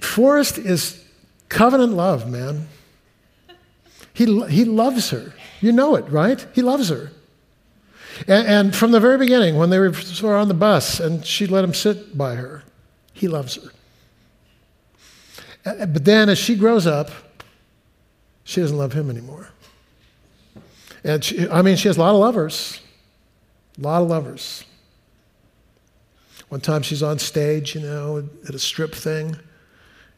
Forrest 0.00 0.58
is 0.58 1.04
covenant 1.48 1.92
love, 1.92 2.28
man. 2.28 2.66
He, 4.12 4.24
he 4.48 4.64
loves 4.64 5.10
her. 5.10 5.32
You 5.60 5.72
know 5.72 5.94
it, 5.94 6.08
right? 6.10 6.44
He 6.54 6.60
loves 6.60 6.88
her. 6.88 7.12
And, 8.26 8.46
and 8.46 8.76
from 8.76 8.90
the 8.90 9.00
very 9.00 9.16
beginning, 9.16 9.56
when 9.56 9.70
they 9.70 9.78
were 9.78 10.36
on 10.36 10.48
the 10.48 10.54
bus 10.54 11.00
and 11.00 11.24
she 11.24 11.46
let 11.46 11.64
him 11.64 11.72
sit 11.72 12.18
by 12.18 12.34
her, 12.34 12.64
he 13.12 13.28
loves 13.28 13.56
her. 13.56 13.70
Uh, 15.64 15.86
but 15.86 16.04
then 16.04 16.28
as 16.28 16.38
she 16.38 16.56
grows 16.56 16.86
up, 16.86 17.10
she 18.44 18.60
doesn't 18.60 18.76
love 18.76 18.92
him 18.92 19.10
anymore. 19.10 19.48
And 21.04 21.22
she, 21.24 21.48
I 21.48 21.62
mean, 21.62 21.76
she 21.76 21.88
has 21.88 21.96
a 21.96 22.00
lot 22.00 22.14
of 22.14 22.20
lovers, 22.20 22.80
a 23.78 23.82
lot 23.82 24.02
of 24.02 24.08
lovers. 24.08 24.64
One 26.48 26.60
time 26.60 26.82
she's 26.82 27.02
on 27.02 27.18
stage, 27.18 27.74
you 27.74 27.80
know, 27.80 28.28
at 28.46 28.54
a 28.54 28.58
strip 28.58 28.94
thing, 28.94 29.36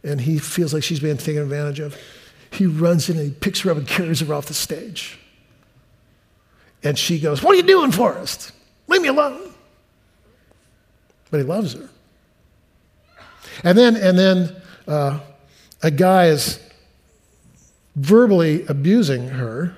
and 0.03 0.21
he 0.21 0.39
feels 0.39 0.75
like 0.75 0.83
she's 0.83 1.01
being 1.01 1.17
taken 1.17 1.43
advantage 1.43 1.81
of. 1.81 1.97
He 2.51 2.67
runs 2.67 3.09
in 3.09 3.17
and 3.17 3.27
he 3.27 3.33
picks 3.33 3.61
her 3.61 3.71
up 3.71 3.77
and 3.77 3.87
carries 3.87 4.21
her 4.21 4.35
off 4.35 4.47
the 4.47 4.55
stage. 4.55 5.19
And 6.83 6.99
she 6.99 7.19
goes, 7.19 7.43
What 7.43 7.53
are 7.53 7.57
you 7.57 7.63
doing, 7.63 7.91
Forrest? 7.91 8.53
Leave 8.87 9.03
me 9.03 9.09
alone. 9.09 9.55
But 11.31 11.39
he 11.39 11.45
loves 11.45 11.73
her. 11.73 11.89
And 13.63 13.79
then, 13.79 13.97
and 13.97 14.19
then 14.19 14.57
uh, 14.87 15.21
a 15.83 15.91
guy 15.91 16.27
is 16.27 16.61
verbally 17.95 18.65
abusing 18.67 19.29
her. 19.29 19.75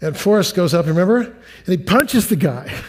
And 0.00 0.16
Forrest 0.16 0.54
goes 0.54 0.72
up, 0.72 0.86
remember? 0.86 1.20
And 1.20 1.36
he 1.66 1.76
punches 1.76 2.28
the 2.28 2.36
guy. 2.36 2.72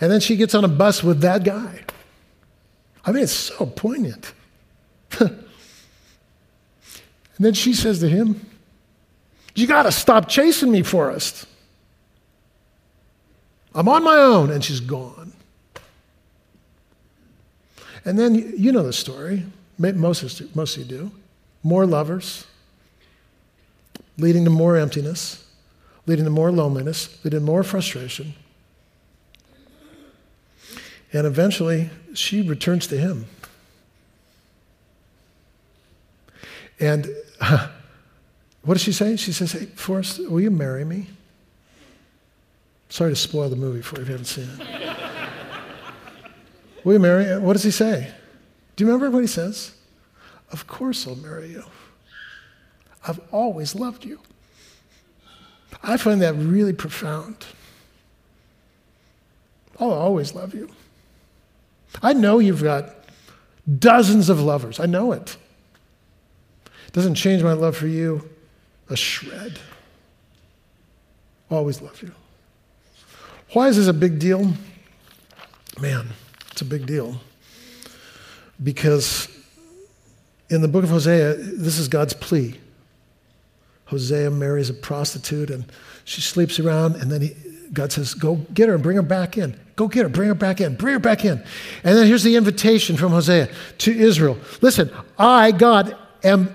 And 0.00 0.10
then 0.10 0.18
she 0.18 0.34
gets 0.34 0.52
on 0.56 0.64
a 0.64 0.68
bus 0.68 1.04
with 1.04 1.20
that 1.20 1.44
guy. 1.44 1.78
I 3.04 3.12
mean, 3.12 3.22
it's 3.22 3.30
so 3.30 3.66
poignant. 3.66 4.32
and 5.20 5.44
then 7.38 7.54
she 7.54 7.72
says 7.72 8.00
to 8.00 8.08
him, 8.08 8.44
You 9.54 9.68
got 9.68 9.84
to 9.84 9.92
stop 9.92 10.28
chasing 10.28 10.72
me, 10.72 10.82
Forrest. 10.82 11.46
I'm 13.76 13.86
on 13.86 14.02
my 14.02 14.16
own. 14.16 14.50
And 14.50 14.64
she's 14.64 14.80
gone. 14.80 15.32
And 18.04 18.18
then 18.18 18.34
you 18.34 18.72
know 18.72 18.82
the 18.82 18.92
story. 18.92 19.44
Most 19.78 20.40
of, 20.40 20.76
you 20.76 20.84
do. 20.84 21.12
More 21.62 21.86
lovers, 21.86 22.46
leading 24.18 24.44
to 24.44 24.50
more 24.50 24.76
emptiness, 24.76 25.46
leading 26.06 26.24
to 26.24 26.30
more 26.30 26.50
loneliness, 26.50 27.18
leading 27.24 27.40
to 27.40 27.46
more 27.46 27.62
frustration. 27.62 28.34
And 31.12 31.26
eventually, 31.26 31.90
she 32.14 32.42
returns 32.42 32.86
to 32.88 32.96
him. 32.96 33.26
And 36.80 37.08
uh, 37.40 37.68
what 38.62 38.74
does 38.74 38.82
she 38.82 38.92
say? 38.92 39.16
She 39.16 39.32
says, 39.32 39.52
Hey, 39.52 39.66
Forrest, 39.66 40.18
will 40.28 40.40
you 40.40 40.50
marry 40.50 40.84
me? 40.84 41.06
Sorry 42.88 43.10
to 43.10 43.16
spoil 43.16 43.48
the 43.48 43.56
movie 43.56 43.82
for 43.82 43.96
you 43.96 44.02
if 44.02 44.08
you 44.08 44.12
haven't 44.12 44.26
seen 44.26 44.48
it. 44.58 44.96
will 46.84 46.94
you 46.94 46.98
marry? 46.98 47.38
What 47.38 47.54
does 47.54 47.62
he 47.62 47.70
say? 47.70 48.12
Do 48.76 48.84
you 48.84 48.90
remember 48.90 49.10
what 49.10 49.20
he 49.20 49.26
says? 49.26 49.72
Of 50.52 50.66
course 50.66 51.06
I'll 51.06 51.16
marry 51.16 51.48
you. 51.48 51.64
I've 53.06 53.20
always 53.32 53.74
loved 53.74 54.04
you. 54.04 54.20
I 55.82 55.96
find 55.96 56.20
that 56.22 56.34
really 56.34 56.72
profound. 56.72 57.46
I'll 59.80 59.90
always 59.90 60.34
love 60.34 60.54
you. 60.54 60.68
I 62.02 62.12
know 62.12 62.38
you've 62.38 62.62
got 62.62 62.94
dozens 63.78 64.28
of 64.28 64.40
lovers. 64.40 64.78
I 64.78 64.86
know 64.86 65.12
it. 65.12 65.36
It 66.86 66.92
doesn't 66.92 67.14
change 67.14 67.42
my 67.42 67.52
love 67.52 67.76
for 67.76 67.86
you 67.86 68.28
a 68.88 68.96
shred. 68.96 69.58
Always 71.50 71.80
love 71.80 72.02
you. 72.02 72.12
Why 73.52 73.68
is 73.68 73.76
this 73.76 73.88
a 73.88 73.92
big 73.92 74.18
deal? 74.18 74.52
Man, 75.80 76.10
it's 76.50 76.60
a 76.60 76.64
big 76.64 76.86
deal. 76.86 77.20
Because 78.62 79.28
in 80.52 80.60
the 80.60 80.68
book 80.68 80.84
of 80.84 80.90
Hosea, 80.90 81.34
this 81.34 81.78
is 81.78 81.88
God's 81.88 82.12
plea. 82.12 82.58
Hosea 83.86 84.30
marries 84.30 84.70
a 84.70 84.74
prostitute 84.74 85.50
and 85.50 85.64
she 86.04 86.20
sleeps 86.20 86.58
around, 86.58 86.96
and 86.96 87.10
then 87.10 87.20
he, 87.22 87.36
God 87.72 87.92
says, 87.92 88.14
Go 88.14 88.36
get 88.52 88.68
her 88.68 88.74
and 88.74 88.82
bring 88.82 88.96
her 88.96 89.02
back 89.02 89.38
in. 89.38 89.58
Go 89.76 89.88
get 89.88 90.02
her, 90.02 90.08
bring 90.08 90.28
her 90.28 90.34
back 90.34 90.60
in, 90.60 90.74
bring 90.74 90.94
her 90.94 90.98
back 90.98 91.24
in. 91.24 91.42
And 91.84 91.96
then 91.96 92.06
here's 92.06 92.22
the 92.22 92.36
invitation 92.36 92.96
from 92.96 93.12
Hosea 93.12 93.48
to 93.78 93.92
Israel 93.92 94.38
Listen, 94.60 94.90
I, 95.18 95.52
God, 95.52 95.96
am 96.22 96.54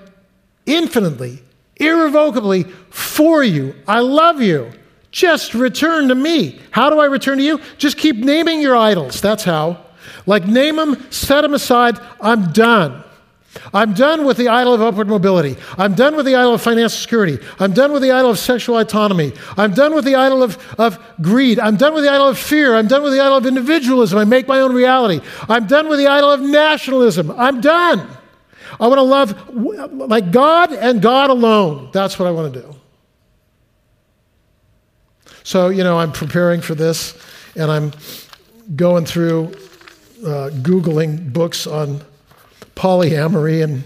infinitely, 0.66 1.40
irrevocably 1.78 2.64
for 2.90 3.44
you. 3.44 3.76
I 3.88 4.00
love 4.00 4.42
you. 4.42 4.72
Just 5.12 5.54
return 5.54 6.10
to 6.10 6.16
me. 6.16 6.60
How 6.72 6.90
do 6.90 7.00
I 7.00 7.06
return 7.06 7.38
to 7.38 7.44
you? 7.44 7.60
Just 7.78 7.98
keep 7.98 8.18
naming 8.18 8.62
your 8.62 8.76
idols. 8.76 9.22
That's 9.22 9.44
how. 9.44 9.86
Like, 10.26 10.46
name 10.46 10.76
them, 10.76 11.10
set 11.10 11.42
them 11.42 11.54
aside. 11.54 11.98
I'm 12.20 12.52
done. 12.52 13.04
I'm 13.74 13.94
done 13.94 14.26
with 14.26 14.38
the 14.38 14.48
idol 14.48 14.74
of 14.74 14.82
upward 14.82 15.08
mobility. 15.08 15.58
I'm 15.78 15.96
done 15.96 16.16
with 16.16 16.26
the 16.26 16.36
idol 16.36 16.54
of 16.54 16.62
financial 16.62 16.98
security. 16.98 17.38
I'm 17.60 17.74
done 17.74 17.92
with 17.92 18.02
the 18.02 18.12
idol 18.12 18.32
of 18.32 18.40
sexual 18.40 18.78
autonomy. 18.78 19.34
I'm 19.58 19.74
done 19.74 19.94
with 19.94 20.06
the 20.06 20.16
idol 20.16 20.44
of, 20.44 20.58
of 20.80 21.00
greed. 21.22 21.60
I'm 21.60 21.78
done 21.78 21.94
with 21.94 22.04
the 22.04 22.12
idol 22.12 22.28
of 22.28 22.38
fear. 22.38 22.76
I'm 22.76 22.88
done 22.88 23.04
with 23.04 23.14
the 23.14 23.20
idol 23.20 23.38
of 23.38 23.46
individualism. 23.46 24.18
I 24.18 24.26
make 24.26 24.48
my 24.48 24.60
own 24.60 24.74
reality. 24.74 25.22
I'm 25.48 25.68
done 25.68 25.90
with 25.90 26.00
the 26.00 26.08
idol 26.08 26.32
of 26.32 26.42
nationalism. 26.42 27.32
I'm 27.32 27.62
done. 27.62 28.08
I 28.80 28.88
want 28.88 29.00
to 29.00 29.04
love 29.04 29.56
like 30.10 30.32
God 30.32 30.72
and 30.74 31.02
God 31.02 31.30
alone. 31.30 31.90
That's 31.94 32.20
what 32.20 32.28
I 32.28 32.32
want 32.32 32.54
to 32.54 32.62
do. 32.62 32.76
So, 35.44 35.70
you 35.70 35.84
know, 35.84 35.98
I'm 35.98 36.12
preparing 36.12 36.62
for 36.62 36.76
this 36.76 37.18
and 37.56 37.72
I'm 37.72 37.94
going 38.76 39.06
through 39.06 39.54
uh, 40.26 40.50
Googling 40.62 41.32
books 41.32 41.66
on 41.66 42.02
polyamory 42.78 43.64
and 43.64 43.84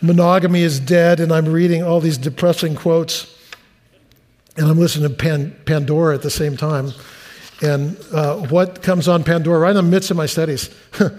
monogamy 0.00 0.62
is 0.62 0.80
dead, 0.80 1.20
and 1.20 1.30
I'm 1.30 1.46
reading 1.46 1.82
all 1.82 2.00
these 2.00 2.16
depressing 2.18 2.74
quotes, 2.74 3.32
and 4.56 4.66
I'm 4.66 4.78
listening 4.78 5.08
to 5.10 5.14
Pan- 5.14 5.54
Pandora 5.66 6.14
at 6.14 6.22
the 6.22 6.30
same 6.30 6.56
time. 6.56 6.92
And 7.60 7.98
uh, 8.12 8.36
what 8.36 8.82
comes 8.82 9.08
on 9.08 9.24
Pandora 9.24 9.58
right 9.58 9.70
in 9.70 9.76
the 9.76 9.82
midst 9.82 10.10
of 10.10 10.16
my 10.16 10.26
studies? 10.26 10.74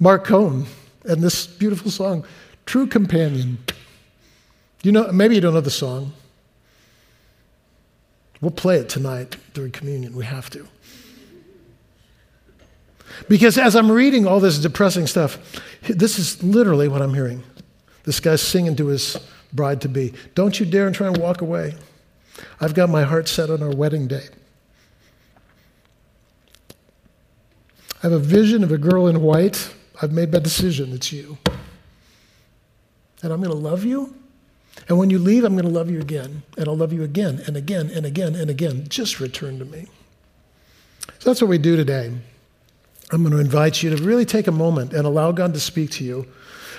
Marc 0.00 0.24
Cohn 0.24 0.66
and 1.04 1.22
this 1.22 1.46
beautiful 1.46 1.90
song, 1.90 2.24
True 2.66 2.86
Companion. 2.86 3.58
You 4.82 4.92
know, 4.92 5.12
maybe 5.12 5.36
you 5.36 5.40
don't 5.40 5.54
know 5.54 5.60
the 5.60 5.70
song. 5.70 6.12
We'll 8.40 8.50
play 8.50 8.78
it 8.78 8.88
tonight 8.88 9.36
during 9.54 9.70
communion. 9.70 10.16
We 10.16 10.24
have 10.24 10.50
to. 10.50 10.66
Because 13.28 13.56
as 13.58 13.74
I'm 13.74 13.90
reading 13.90 14.26
all 14.26 14.40
this 14.40 14.58
depressing 14.58 15.06
stuff, 15.06 15.38
this 15.82 16.18
is 16.18 16.42
literally 16.42 16.88
what 16.88 17.02
I'm 17.02 17.14
hearing. 17.14 17.42
This 18.04 18.20
guy's 18.20 18.42
singing 18.42 18.76
to 18.76 18.88
his 18.88 19.16
bride 19.52 19.80
to 19.82 19.88
be 19.88 20.12
Don't 20.34 20.58
you 20.60 20.66
dare 20.66 20.86
and 20.86 20.94
try 20.94 21.06
and 21.06 21.16
walk 21.16 21.40
away. 21.40 21.74
I've 22.60 22.74
got 22.74 22.90
my 22.90 23.04
heart 23.04 23.28
set 23.28 23.50
on 23.50 23.62
our 23.62 23.70
wedding 23.70 24.08
day. 24.08 24.26
I 28.02 28.08
have 28.08 28.12
a 28.12 28.18
vision 28.18 28.62
of 28.62 28.72
a 28.72 28.78
girl 28.78 29.06
in 29.06 29.22
white. 29.22 29.72
I've 30.02 30.12
made 30.12 30.32
my 30.32 30.40
decision. 30.40 30.92
It's 30.92 31.12
you. 31.12 31.38
And 33.22 33.32
I'm 33.32 33.40
going 33.40 33.54
to 33.54 33.56
love 33.56 33.84
you. 33.84 34.14
And 34.88 34.98
when 34.98 35.08
you 35.08 35.18
leave, 35.18 35.44
I'm 35.44 35.54
going 35.54 35.64
to 35.64 35.70
love 35.70 35.88
you 35.88 36.00
again. 36.00 36.42
And 36.58 36.68
I'll 36.68 36.76
love 36.76 36.92
you 36.92 37.02
again 37.02 37.42
and 37.46 37.56
again 37.56 37.88
and 37.88 38.04
again 38.04 38.34
and 38.34 38.50
again. 38.50 38.86
Just 38.88 39.20
return 39.20 39.58
to 39.58 39.64
me. 39.64 39.86
So 41.20 41.30
that's 41.30 41.40
what 41.40 41.48
we 41.48 41.56
do 41.56 41.76
today. 41.76 42.12
I'm 43.12 43.22
going 43.22 43.32
to 43.32 43.38
invite 43.38 43.82
you 43.82 43.94
to 43.94 44.02
really 44.02 44.24
take 44.24 44.46
a 44.46 44.52
moment 44.52 44.92
and 44.92 45.06
allow 45.06 45.32
God 45.32 45.54
to 45.54 45.60
speak 45.60 45.90
to 45.92 46.04
you 46.04 46.26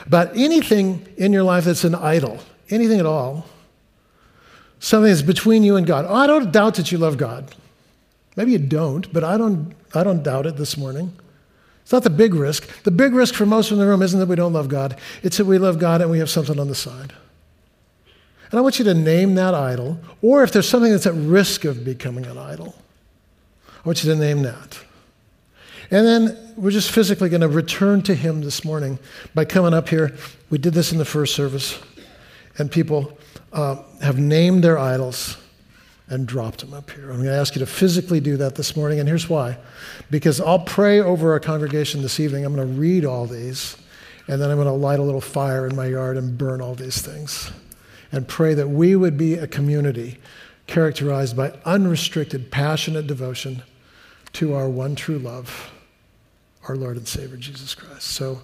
about 0.05 0.35
anything 0.35 1.07
in 1.17 1.33
your 1.33 1.43
life 1.43 1.65
that's 1.65 1.83
an 1.83 1.95
idol, 1.95 2.39
anything 2.69 2.99
at 2.99 3.05
all, 3.05 3.45
something 4.79 5.09
that's 5.09 5.21
between 5.21 5.63
you 5.63 5.75
and 5.75 5.85
God. 5.85 6.05
Oh, 6.07 6.15
I 6.15 6.27
don't 6.27 6.51
doubt 6.51 6.75
that 6.75 6.91
you 6.91 6.97
love 6.97 7.17
God. 7.17 7.53
Maybe 8.35 8.51
you 8.51 8.59
don't, 8.59 9.11
but 9.13 9.23
I 9.23 9.37
don't, 9.37 9.73
I 9.93 10.03
don't 10.03 10.23
doubt 10.23 10.45
it 10.45 10.57
this 10.57 10.77
morning. 10.77 11.13
It's 11.83 11.91
not 11.91 12.03
the 12.03 12.09
big 12.09 12.33
risk. 12.33 12.67
The 12.83 12.91
big 12.91 13.13
risk 13.13 13.35
for 13.35 13.45
most 13.45 13.71
in 13.71 13.77
the 13.77 13.85
room 13.85 14.01
isn't 14.01 14.19
that 14.19 14.27
we 14.27 14.35
don't 14.35 14.53
love 14.53 14.67
God, 14.67 14.97
it's 15.23 15.37
that 15.37 15.45
we 15.45 15.57
love 15.57 15.79
God 15.79 16.01
and 16.01 16.09
we 16.09 16.19
have 16.19 16.29
something 16.29 16.59
on 16.59 16.67
the 16.67 16.75
side. 16.75 17.13
And 18.51 18.59
I 18.59 18.61
want 18.61 18.79
you 18.79 18.85
to 18.85 18.93
name 18.93 19.35
that 19.35 19.53
idol, 19.53 19.99
or 20.21 20.43
if 20.43 20.51
there's 20.51 20.69
something 20.69 20.91
that's 20.91 21.05
at 21.05 21.13
risk 21.13 21.65
of 21.65 21.83
becoming 21.83 22.25
an 22.25 22.37
idol, 22.37 22.75
I 23.67 23.87
want 23.87 24.03
you 24.03 24.11
to 24.13 24.19
name 24.19 24.43
that. 24.43 24.79
And 25.91 26.05
then 26.05 26.53
we're 26.57 26.71
just 26.71 26.91
physically 26.91 27.29
going 27.29 27.41
to 27.41 27.47
return 27.47 28.01
to 28.03 28.15
Him 28.15 28.41
this 28.41 28.65
morning 28.65 28.97
by 29.33 29.45
coming 29.45 29.73
up 29.73 29.89
here. 29.89 30.15
We 30.49 30.57
did 30.57 30.73
this 30.73 30.91
in 30.91 30.97
the 30.97 31.05
first 31.05 31.35
service, 31.35 31.79
and 32.57 32.71
people 32.71 33.17
uh, 33.53 33.83
have 34.01 34.17
named 34.17 34.63
their 34.63 34.79
idols 34.79 35.37
and 36.07 36.27
dropped 36.27 36.59
them 36.59 36.73
up 36.73 36.91
here. 36.91 37.09
I'm 37.09 37.17
going 37.17 37.29
to 37.29 37.35
ask 37.35 37.55
you 37.55 37.59
to 37.59 37.65
physically 37.65 38.19
do 38.19 38.37
that 38.37 38.55
this 38.55 38.75
morning, 38.75 38.99
and 38.99 39.07
here's 39.07 39.29
why. 39.29 39.57
Because 40.09 40.39
I'll 40.39 40.59
pray 40.59 40.99
over 40.99 41.31
our 41.33 41.39
congregation 41.39 42.01
this 42.01 42.19
evening. 42.19 42.45
I'm 42.45 42.55
going 42.55 42.67
to 42.67 42.79
read 42.79 43.05
all 43.05 43.25
these, 43.25 43.77
and 44.27 44.41
then 44.41 44.49
I'm 44.49 44.57
going 44.57 44.67
to 44.67 44.73
light 44.73 44.99
a 44.99 45.03
little 45.03 45.21
fire 45.21 45.67
in 45.67 45.75
my 45.75 45.87
yard 45.87 46.17
and 46.17 46.37
burn 46.37 46.61
all 46.61 46.75
these 46.75 47.01
things. 47.01 47.51
And 48.11 48.27
pray 48.27 48.53
that 48.53 48.69
we 48.69 48.95
would 48.95 49.17
be 49.17 49.33
a 49.35 49.47
community 49.47 50.19
characterized 50.67 51.35
by 51.35 51.53
unrestricted, 51.65 52.51
passionate 52.51 53.07
devotion 53.07 53.63
to 54.33 54.53
our 54.53 54.69
one 54.69 54.95
true 54.95 55.19
love 55.19 55.71
our 56.67 56.75
Lord 56.75 56.97
and 56.97 57.07
Savior 57.07 57.37
Jesus 57.37 57.75
Christ. 57.75 58.07
So 58.07 58.41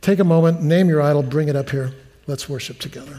take 0.00 0.18
a 0.18 0.24
moment, 0.24 0.62
name 0.62 0.88
your 0.88 1.02
idol, 1.02 1.22
bring 1.22 1.48
it 1.48 1.56
up 1.56 1.70
here. 1.70 1.92
Let's 2.26 2.48
worship 2.48 2.78
together. 2.78 3.18